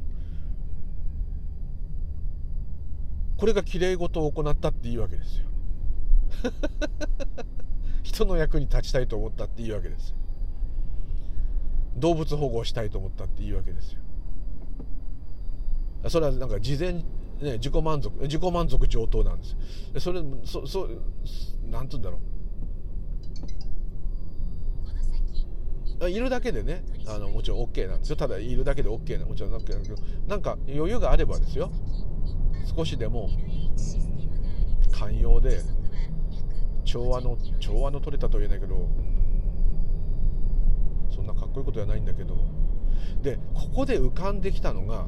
[3.43, 5.43] これがきれい事を行ったっていいわけですよ。
[8.01, 10.15] 人の役に立ちたいと思ったっていいわけですよ。
[11.97, 13.99] 動物保護をしたいと思ったっていいわけですよ。
[16.07, 17.03] それはなんか事前ね
[17.55, 19.57] 自己満足自己満足上等なんです
[19.99, 20.87] それそそ
[21.69, 22.19] なんつうんだろ
[25.99, 26.09] う。
[26.09, 28.15] いるだけでねあのもちろん OK なんですよ。
[28.15, 31.69] ただいるだけで OK なもちろん OK なんだけどなんか余裕があればですよ
[32.65, 33.29] 少しでも
[34.91, 35.61] 寛容で
[36.85, 38.87] 調和の調和の取れたとは言えないけど
[41.09, 42.35] そんなかっこいいことじゃないんだけど
[43.21, 45.07] でここで浮かんできたのが、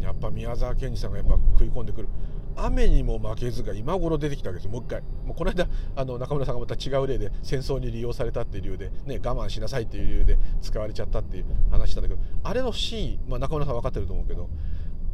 [0.00, 2.08] やっぱ宮沢賢治さんがやっぱ食い込んでくる。
[2.56, 5.02] 雨にも負けずが今頃出てきたわけですもう一回。
[5.24, 14.48] もうこの間あの中村さんがまた違う例で戦争に利用されたっていう理由で、ね、我慢しなさいっていう理由で使われちゃったっていう話したんだけどあれのシーン、まあ、中村さん分かってると思うけど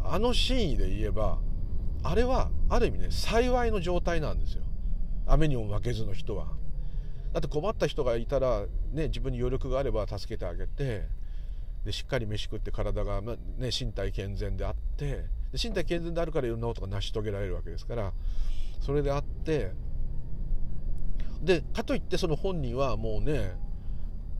[0.05, 1.39] あのシーンで言えば
[2.05, 4.63] あれはある意味ね幸いの状態なんですよ。
[5.27, 6.49] 雨にも負けずの人は。
[7.33, 11.07] だって困った人がいたら、ね、自分に余力があれば助けてあげて
[11.85, 13.37] でしっかり飯食って体が、ね、
[13.79, 18.13] 身体健全であって身体健全であるからいろんなことが成し遂げられるわけですから
[18.81, 19.73] それであって
[21.43, 23.57] でかといってその本人はもうね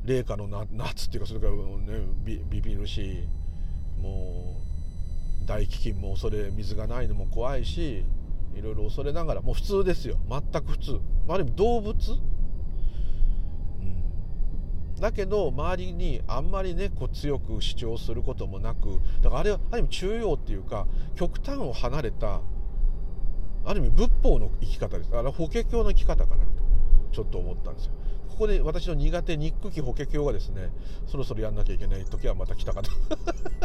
[0.05, 1.59] 冷夏の夏っていうかそれからね
[2.25, 3.27] ビビるし
[4.01, 4.57] も
[5.45, 8.05] う大飢饉も恐れ水がないのも怖いし
[8.55, 10.19] いろいろ恐れながらもう普通ですよ。
[10.29, 11.01] 全く普通。
[11.29, 11.97] ある意味動物
[15.03, 20.87] だけど周りにあんまりねこう強く主張することもなくだからあれはある意味中庸っていうか
[21.17, 22.41] 極端を離れた
[23.65, 25.11] ある意味仏法の生き方です。
[25.13, 26.51] あれ法華経の生き方かなと
[27.11, 27.93] ちょっと思ったんですよ。
[28.29, 30.71] ここで私の苦手憎き法華経がですね
[31.09, 32.91] そろそろやんなきゃいけない時はまた来たかと。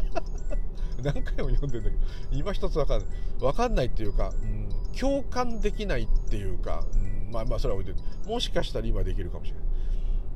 [1.03, 3.07] 何回も読んでんだけど今一つ分かんない。
[3.39, 4.69] 分かんないっていうか、うん、
[4.99, 9.66] 共感できないっていうか、うん、まあまあそれは置いてもしかしたら今できるかもしれない、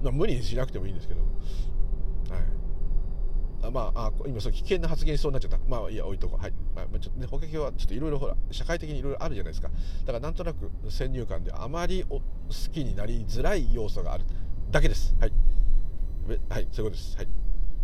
[0.10, 1.22] 無理にしなくてもいいんですけど。
[1.22, 2.44] はい。
[3.64, 5.60] あまあ、あ今そう危険な発言しそうになっちゃった。
[5.68, 6.42] まあいや置いとこう。
[6.42, 6.54] はい。
[6.76, 9.70] まあ、ちょっとね法華経はちょっといろいろほら社会的にいろいろあるじゃないですか。
[9.70, 12.24] だからなんとなく先入観であまりお好
[12.72, 14.26] きになりづらい要素がある。
[14.72, 15.16] だけです。
[15.20, 15.34] はい。
[16.50, 17.18] はいそういうことです。
[17.18, 17.28] はい。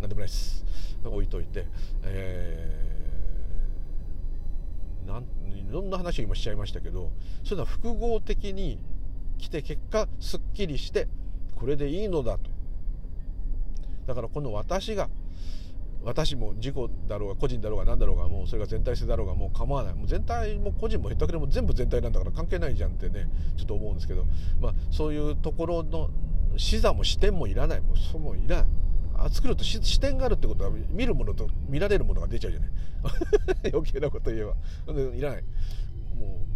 [0.00, 0.64] なんでもないです。
[1.04, 1.66] 置いといて。
[2.02, 5.24] えー、なん
[5.68, 7.12] いろんな話を今しちゃいましたけど
[7.44, 8.80] そういうのは複合的に
[9.36, 11.08] 来て結果すっきりして
[11.58, 12.50] これでいいのだと。
[14.06, 15.08] だからこの私が
[16.04, 16.74] 私も自己
[17.08, 19.94] だろうが個人だろうが何だろうがもうそれが全体性だろうがもう構わない。
[19.94, 24.24] もう全体も個人もへったくれも全部全体なんだから関係ないじゃんってねちょっと思うんですけど、
[24.60, 26.10] まあ、そういうところの
[26.56, 27.80] 視座も視点もいらない。
[27.80, 28.66] もうそうもいらない。
[29.20, 32.70] あ作ると視点があるってことは見るものと見られるものが出ちゃうじゃない。
[33.74, 34.54] 余計なこと言えば。
[35.16, 35.42] いらない。
[36.16, 36.46] も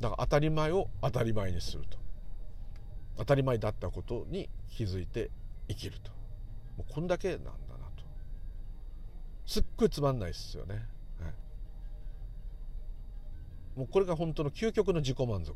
[0.00, 2.03] うだから当たり前を当たり前にすると。
[3.16, 5.30] 当たり前だったことに気づいて
[5.68, 6.10] 生きると。
[6.76, 7.54] もうこんだけなんだな
[7.96, 8.04] と。
[9.46, 10.80] すっごいつまんないですよね、は
[13.76, 15.54] い、もうこれが本当の究極の自己満足。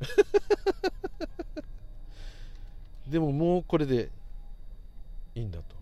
[3.08, 4.10] でももうこれで
[5.34, 5.76] いいんだと。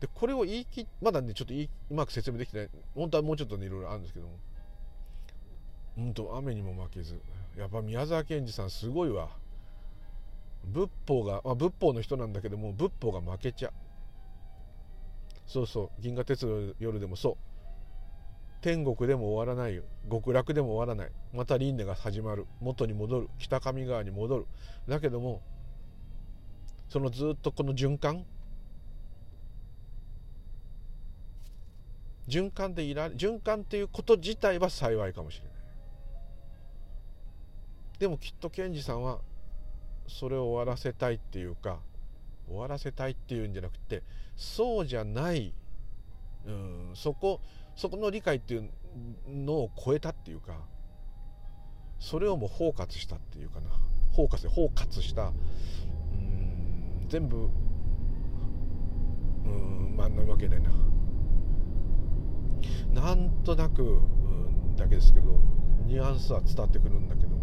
[0.00, 2.70] でこれを言い切まだねちょっとうまく説明できてない。
[2.94, 4.36] 本当はもうちょっとねいろいろあるんですけども。
[5.94, 7.20] 本当雨にも負けず。
[7.56, 9.30] やっぱ宮沢賢治さんすごいわ
[10.64, 13.72] 仏法が、まあ、仏法の人なんだけども仏法が負けちゃう。
[15.46, 16.02] そうそう。
[16.02, 17.36] 銀河鉄道の夜でもそう。
[18.60, 19.82] 天国でも終わらないよ。
[20.10, 21.12] 極楽でも終わらない。
[21.34, 22.46] また輪廻が始まる。
[22.60, 23.28] 元に戻る。
[23.38, 24.46] 北上川に戻る。
[24.88, 25.42] だけども
[26.88, 28.24] そのずっとこの循環。
[32.26, 35.54] 循環でいられ循環っていうこと自体は幸いかもしれない。
[37.98, 39.20] でもきっと賢治さんは
[40.06, 41.78] それを終わらせたいっていうか
[42.46, 44.02] 終わらせたいっていうんじゃなくて
[44.36, 45.54] そうじゃない
[46.46, 47.40] うんそこ
[47.76, 48.70] そこの理解っていう
[49.28, 50.58] のを超えたっていうか
[51.98, 53.70] それをもう包括したっていうかな。
[54.12, 55.32] 包括包括した
[56.12, 57.48] うん全部
[59.44, 60.70] うんまあなわけないな。
[62.92, 65.40] なんとなく、うん、だけですけど
[65.84, 67.33] ニュアンスは伝わってくるんだけど。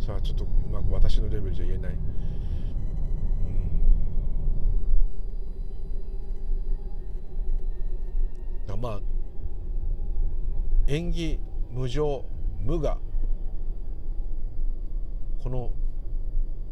[0.00, 1.92] それはちょっとうまく私のレベルじゃ言えない、
[8.72, 9.00] うん、まあ
[10.86, 11.38] 縁起
[11.70, 12.24] 無常
[12.60, 12.98] 無我。
[15.42, 15.70] この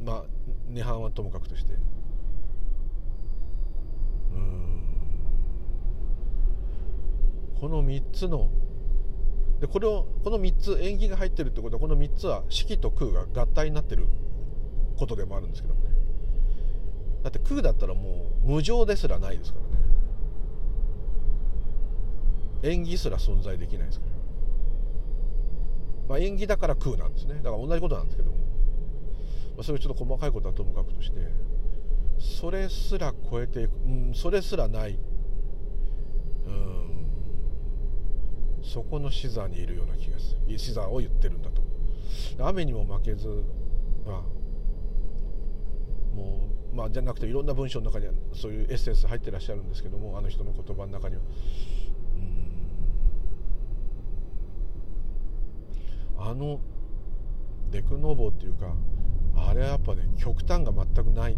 [0.05, 0.25] まあ
[0.71, 1.75] 涅槃はともかくとして。
[4.33, 4.83] うん。
[7.61, 8.51] この3つの
[9.61, 14.07] でこれをこの3つ縁起が入ってるってことはこの3つは四と空が合体になってる
[14.97, 15.91] ことでもあるんですけどもね。
[17.23, 19.83] だって空だったらもう無常ですらないですからね。
[22.63, 24.13] 縁起すら存在できないですから、
[26.09, 27.35] まあ、縁起だから空なんですね。
[27.43, 28.43] だから同じことなんですけども、ま
[29.61, 31.19] あ、それちょっと細かいことはともかくとして
[32.19, 34.99] それすら超えていく、うん、それすらない。
[36.47, 36.88] うん。
[38.63, 40.59] そこの視座にいるような気がする。
[40.59, 41.63] 視座を言ってるんだと。
[42.39, 43.29] 雨にも負けず
[44.07, 44.23] まあ
[46.17, 51.23] もうまあじゃなくていろんな文章の中にはそういうエッセンス入ってらっしゃるんですけどもあの人の言葉の中には。
[56.21, 56.61] あの
[57.71, 58.75] デクノーボーっていうか
[59.37, 61.37] あれはやっぱね極端が全くない。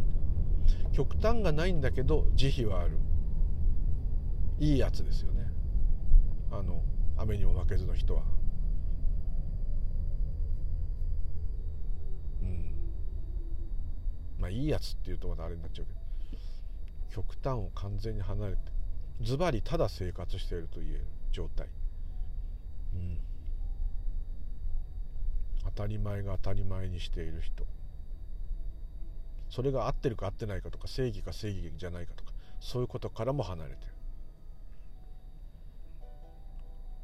[0.93, 2.99] 極端がないんだけど慈悲はある。
[4.59, 5.47] いいやつですよね。
[6.51, 6.83] あの
[7.21, 8.23] 雨にも負けずの人は。
[12.43, 12.75] うん。
[14.39, 16.01] まあいいやつっていうとまだあれになっちゃうけど。
[17.11, 18.61] 極端を完全に離れて
[19.21, 21.69] ズバリただ生活していると言える状態。
[22.95, 23.19] うん。
[25.65, 27.67] 当たり前が当たり前にしている人。
[29.51, 33.93] それが合ってるか合ってないかとか正義か正義じゃないかとかそういうことからも離れてる。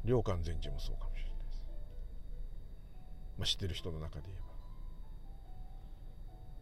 [0.03, 1.65] 良寛禅師もそうかもしれないです、
[3.37, 4.47] まあ、知ってる人の中で言えば。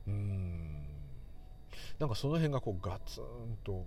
[0.07, 0.86] うん。
[1.99, 3.86] なんかその辺がこうガツンと。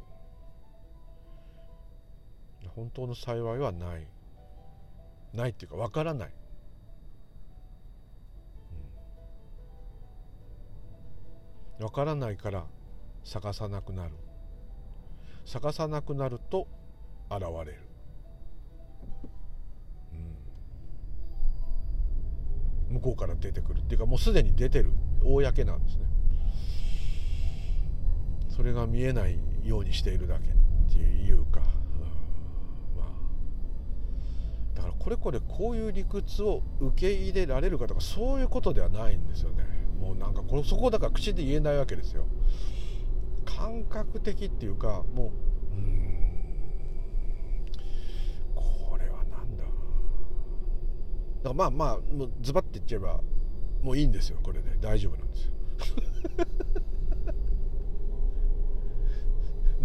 [2.74, 4.06] 本当の幸いはない。
[5.32, 6.32] ないっていうかわからない、
[11.80, 12.66] わからないから
[13.24, 14.14] 探さなくなる。
[15.44, 16.66] 探さなくなると
[17.30, 17.87] 現れる、
[22.90, 26.04] 向こうから出てくるっていうかもうすでに出てる公なんですね。
[28.48, 30.52] それが見えないようにしているだけっ
[30.92, 33.04] ていうか、うん、ま
[34.74, 34.76] あ。
[34.76, 39.64] だからこれこれこういう理屈を受け入れられるかとかそういうことではないんですよね。
[40.00, 42.26] もうなんかこれそこだから口で言えないわけですよ。
[43.44, 45.32] 感覚的っていうかも
[45.72, 46.06] ううん
[48.54, 49.70] これはなんだだ
[51.42, 53.20] だからまあまあもうズバッて言っちゃえば
[53.82, 54.76] もういいんですよこれで。
[54.80, 55.52] 大丈夫なんですよ。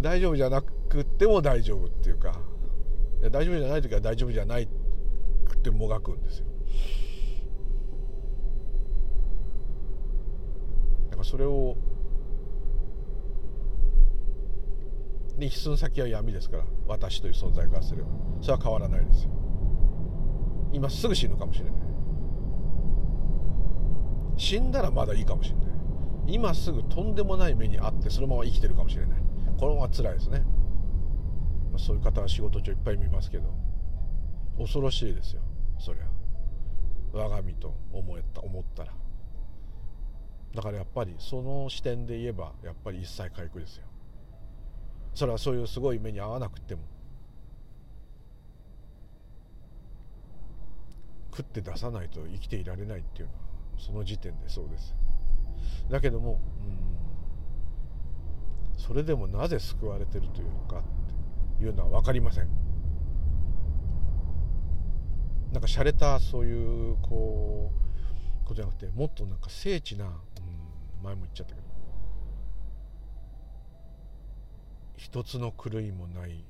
[0.00, 2.40] 大丈夫じゃなくても大丈夫っていうか
[3.20, 4.68] いや大丈夫じゃない時は大丈夫じゃないっ
[5.62, 6.46] てもがくんですよ。
[11.10, 11.76] だからそれを
[15.38, 18.08] で一寸先は闇ですから私という存在からすれば。
[18.40, 19.30] それは変わらないですよ。
[20.74, 21.74] 今すぐ死ぬかもしれない。
[24.36, 25.66] 死んだらまだいいかもしれない。
[26.26, 29.18] 今すぐとんでもない目に遭ってそのまま生きてるかもしれない。
[29.56, 30.42] このまま辛いですね、
[31.78, 33.54] そういう方は仕事中いっぱい見ますけど。
[34.58, 35.42] 恐ろしいですよ。
[35.78, 36.04] そりゃ。
[37.12, 38.92] 我が身と思えた思ったら。
[40.54, 43.84] だからやっぱりその視点で言えばやっぱり一切回復ですよ。
[45.14, 46.82] それはそういうすごい目に遭わなくても
[51.34, 53.40] 食って出さないと生きていられないっていうのは
[53.78, 54.94] その時点でそうです。
[55.90, 56.78] だけどもうん
[58.78, 60.82] それでもなぜ救われてるというのかっ
[61.58, 62.48] ていうのは分かりません。
[65.52, 67.72] なんか洒落たそういうこ
[68.44, 70.12] うことじゃなくてもっとなんか精緻な、うん、
[71.02, 71.66] 前も言っちゃったけど
[74.96, 76.44] 一つの狂いもない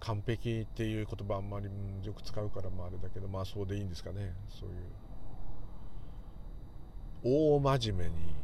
[0.00, 1.68] 完璧っていう言葉あんまり
[2.04, 4.34] よく使うからまああれだけどまあそうでいいんですかね。
[4.48, 4.76] そういう
[7.24, 8.34] 大真面目に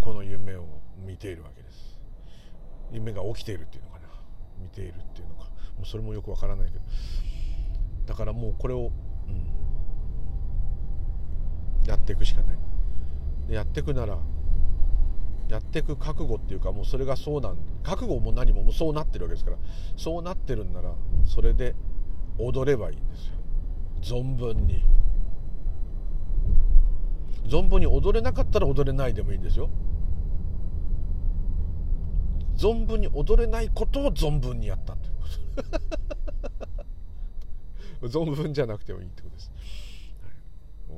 [0.00, 0.64] この夢を
[1.06, 2.00] 見ているわけです。
[2.92, 4.08] 夢が起きているっていうのかな。
[4.60, 5.44] 見ているっていうのか。
[5.76, 6.84] もうそれもよくわからないけど。
[8.06, 8.90] だからもうこれを、
[9.28, 9.46] うん、
[11.86, 12.58] やっていくしかない。
[13.48, 14.18] やっていくなら
[15.50, 19.56] やっていく覚悟っていうかもうそれがそうなん覚悟も何ももうそうなってるわけですから。
[19.96, 20.94] そうなってるんなら
[21.24, 21.74] それで
[22.38, 23.28] 踊ればいいんです
[24.12, 24.20] よ。
[24.20, 24.84] 存分に。
[27.46, 29.68] 存分に踊れなかったら踊れないでもいいんですよ。
[32.56, 35.08] 存分に踊れないことを存分にやったって
[38.06, 39.50] 存分じゃなくてもいいってことです、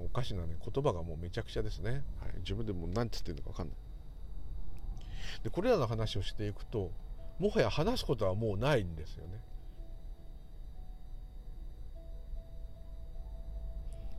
[0.05, 3.77] おかしなね言葉がもうめちゃくちゃですね、はい、自分でも何て言ってるのか分かんない。
[5.43, 6.91] でこれらの話をしていくと
[7.39, 9.41] もはや話すことはもうないんですよね。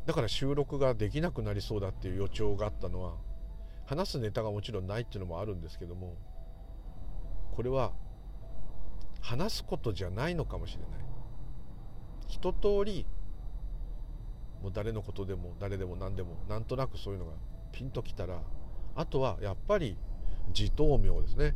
[0.06, 3.14] だから収録ができなくなりそうだっていう予兆があったのは
[3.86, 6.16] 話すネタがもちろんないっていうのもあるんですけども
[7.56, 7.94] これは
[9.22, 10.90] 話すことじゃないのかもしれない。
[12.28, 13.06] 一通り
[14.62, 17.34] もう誰のことでも誰でも何でもなんとなくそういうのが
[17.72, 18.42] ピンときたら
[18.96, 19.98] あとはやっぱり
[20.50, 21.56] 自灯明ですね。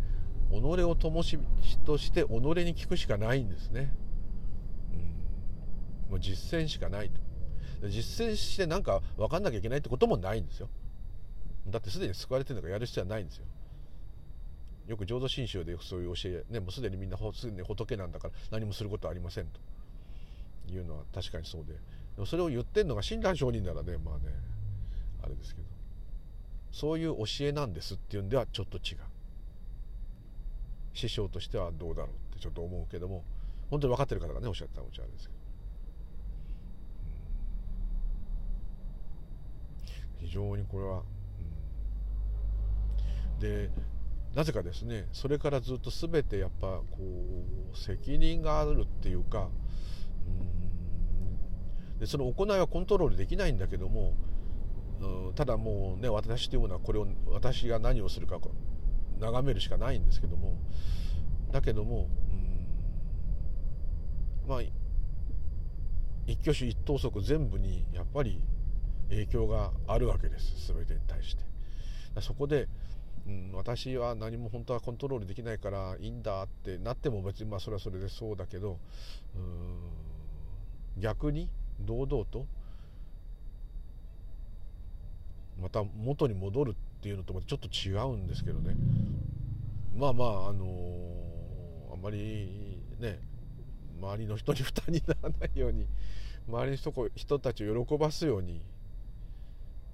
[0.49, 1.37] 己を灯し
[1.85, 3.91] として己に聞くしかないんですね、
[4.93, 4.95] う
[6.09, 7.19] ん、もう実践しかないと。
[7.89, 10.69] 実践してなんか分かんなきゃいけないってこともないんですよ。
[11.67, 13.45] だってすでに救われてるのからやる必要はないんですよ。
[14.87, 19.59] よく浄土真宗でそういう教え、ね、もうすでにみんなすでに仏なんだから何もすることはありませんと。
[20.69, 21.73] いうのは確かにそうで。
[21.73, 21.79] で
[22.17, 24.33] もそれを言ってんのが親鸞上人ならねまあね
[25.23, 25.67] あれですけど。
[26.77, 28.97] そういう教えなんですっていうんではちょっと違う。
[30.93, 33.23] 師匠としてはどうだろうってちょっと思うけども
[33.71, 35.39] 本当に分かってる方がねおっしゃったらもちろんですけど、
[40.19, 41.01] 非常にこれは、
[43.33, 43.71] うん、で
[44.35, 46.83] なぜかですねそれからずっと全てやっぱこ
[47.73, 49.49] う責任があるっていうか、
[51.93, 54.13] うん、でその行いはコントロールできないんだけども、
[55.35, 58.39] ただもうね私というものはこれを私が何をするか
[59.19, 60.57] 眺めるしかないんですけども
[61.51, 62.07] だけども、
[64.45, 64.61] う、まあ
[66.25, 68.41] 一挙手一投足全部にやっぱり
[69.09, 71.43] 影響があるわけです全てに対して。
[72.21, 72.67] そこで、
[73.27, 78.79] うん、私は何も本当はコントロールできないからいいんだってなっても別にまあそれはそれでそうだけど
[80.97, 82.47] 逆に堂々と
[85.61, 88.75] また元に戻るっていうのとまたちょっと違うんですけどね。
[89.95, 93.19] まあまああのー、あんまりね
[93.99, 95.87] 周りの人に負担にならないように
[96.47, 98.61] 周りの人人たちを喜ばすように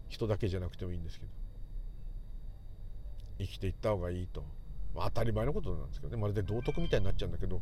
[0.10, 1.44] 人だけじゃなくてもいいんですけど。
[3.40, 4.44] 生きていった方がいいと、
[4.96, 6.22] まあ、当たり前のことなんですけどね。
[6.22, 7.62] まるで道徳みたいになっちゃうんだけど。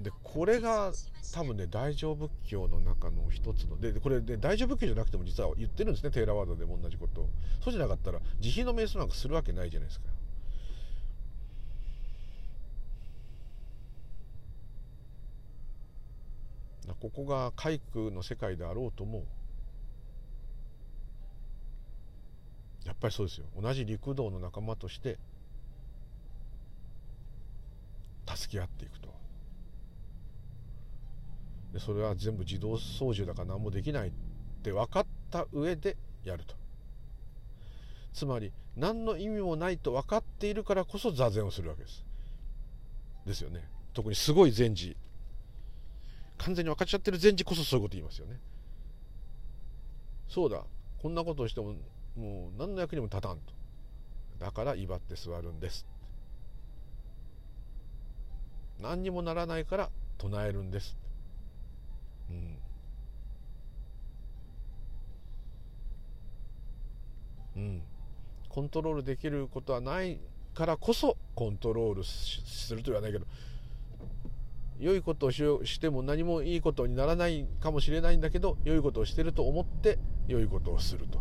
[0.00, 0.92] でこれが
[1.32, 7.22] 多分ね大乗仏教の中の一つのでこれで大乗仏教じゃなくても実は言ってるんですねテーラワードでも同じこと。
[7.22, 7.28] を
[7.62, 10.06] そうじゃなかったら慈悲の瞑想なんかするわけないじゃないですか。
[17.00, 19.24] ここが海空の世界であろうとも
[22.84, 23.46] やっぱりそうですよ。
[23.60, 25.18] 同じ陸道の仲間として
[28.26, 28.97] 助け合っていく。
[31.76, 34.12] それは全部自動操縦だから何もできないっ
[34.62, 36.54] て分かった上でやると。
[38.12, 42.04] つまり何の意味もないと分かっているからこそ座禅をするわけです。
[43.26, 43.68] ですよね。
[43.92, 44.96] 特にすごい禅師。
[46.38, 48.40] 完全に分かっちゃってる禅師こそそういうこと言いますよね。
[50.28, 50.62] そうだ。
[51.02, 51.74] こんなことをしても
[52.16, 53.52] もう何の役にも立たんと。
[54.38, 55.86] だから威張って座るんです。
[58.80, 60.97] 何にもならないから唱えるんです。
[62.30, 62.32] う
[67.58, 67.82] ん、うん、
[68.48, 70.20] コントロールできることはない
[70.54, 73.26] からこそコントロールするとはないけど
[74.78, 79.98] 良いことをししても何もいいことにならないかもしれないんだけど良いことをしてると思って
[80.28, 81.20] 良いことをすると。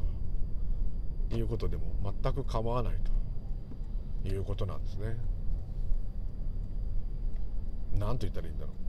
[1.36, 1.84] いうことでも
[2.24, 3.12] 全く構わないと。
[4.28, 5.18] いうことなんですね。
[7.94, 8.87] 何と言ったらいいんだろう。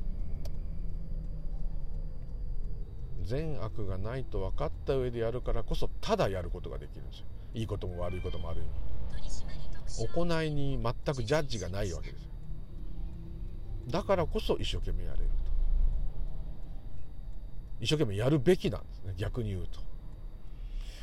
[3.25, 7.27] 善悪がないと分かった上でやるからこそただやることができるんですよ。
[7.55, 8.69] いいことも悪いこともある意味。
[10.15, 12.23] 行いに全くジャッジがないわけです。
[12.23, 12.29] よ
[13.89, 15.33] だからこそ一生懸命やれると。
[17.81, 19.15] 一生懸命やるべきなんですね。
[19.17, 19.81] 逆に言うと。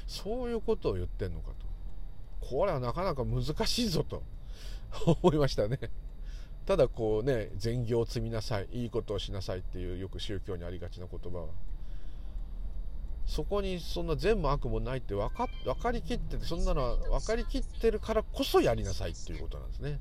[0.07, 1.51] そういうことを言ってんのか
[2.39, 2.47] と。
[2.47, 4.24] これはなかなか難しいぞと。
[5.22, 5.80] 思いましたね。
[6.66, 11.47] ただこうね善行を積みなさいいいことをしなさいっていうよく宗教にありがちな言葉は。
[13.26, 20.00] そこにそんな善も悪もないって分か分かりきっててそんなのは分かりきってるからこそやりなさいっていうことなんですね。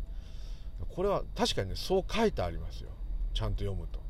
[0.90, 2.90] これは確かにねそう書いてありますよ。
[3.32, 4.00] ちゃんと読むと。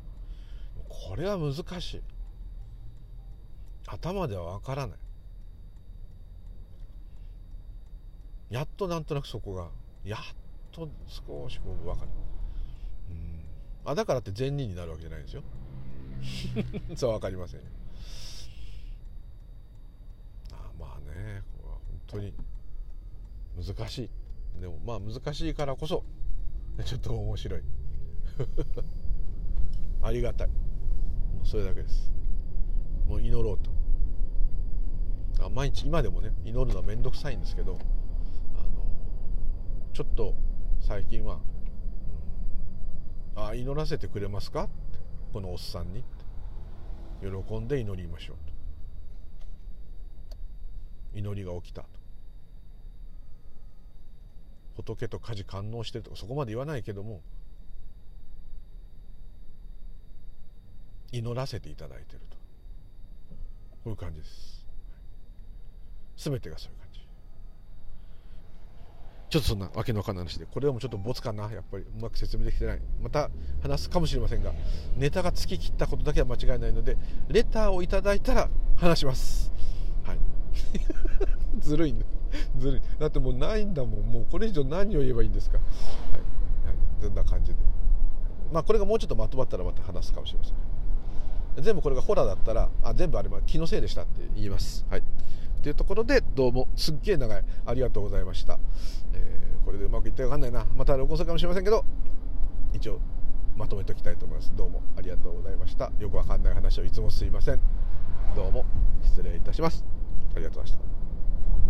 [0.89, 2.01] これは難しい。
[3.87, 4.97] 頭では分からない。
[8.49, 9.69] やっとなんとなくそこが
[10.03, 10.19] やっ
[10.71, 12.09] と少しこう分かる。
[13.09, 13.45] うん。
[13.85, 15.43] あだからって善人になるわけじゃないんですよ。
[16.95, 17.65] そう分かりませんよ
[20.51, 22.33] あまあねこれは本当に。
[23.55, 24.09] 難しい。
[24.59, 26.03] でもまあ難しいからこそ
[26.83, 27.61] ちょっと面白い。
[30.01, 30.47] ありがたい。
[30.47, 30.53] も
[31.43, 32.11] うそれだけです。
[33.07, 33.75] もう祈ろうと。
[35.45, 37.77] あ毎日今でもね祈るのは面倒くさいんですけど
[38.57, 38.69] あの
[39.93, 40.33] ちょっと
[40.79, 41.39] 最近は
[43.35, 44.71] あ祈らせてくれますか?」って
[45.33, 46.03] このおっさんに
[47.21, 48.44] 喜んで祈りましょう。
[51.15, 51.87] 祈りが起きたと。
[54.75, 57.21] 仏と家事感応してるとかそこまで言わないけども
[61.13, 62.35] 祈らせていただいてると。
[62.35, 62.43] こ
[63.85, 64.65] ういう感じです。
[66.17, 66.99] 全てがそういう感じ。
[69.29, 71.49] ちょっとそんなわけのわかんない話でこれでもちょっとボツかな。
[71.51, 72.81] やっぱりうまく説明できてない。
[73.01, 73.29] また
[73.61, 74.51] 話すかもしれませんが
[74.97, 76.97] ネタが尽き切ったことだけは間違いないので
[77.29, 79.51] レターをいただいたら話します。
[80.03, 80.34] はい。
[81.59, 82.05] ずるいんだ
[82.57, 82.81] ずるい。
[82.99, 84.01] だってもうないんだもん。
[84.01, 85.57] もうこれ以上何を言えばいいんですか。
[85.57, 87.59] はい、はい、そんな感じで。
[88.51, 90.55] まあこれがもうちょっとまとまったらまた話すかもしれません。
[91.63, 94.85] 全部これがホラーだったらあ全部あれば気のせいでしたって言います。
[94.89, 95.03] はい。
[95.63, 96.67] というところでどうも。
[96.75, 97.43] すっげえ長い。
[97.65, 98.59] ありがとうございました、
[99.13, 100.65] えー、これでうまくいったか分かんないな。
[100.75, 101.83] また録音するかもしれませんけど
[102.73, 102.99] 一応
[103.55, 104.53] まとめておきたいと思います。
[104.55, 104.81] どうも。
[104.97, 105.91] ありがとうございました。
[105.99, 107.59] よくわかんない話をいつもすいません。
[108.35, 108.65] どうも。
[109.03, 109.94] 失礼いたします。
[110.35, 111.04] ありがとうございました。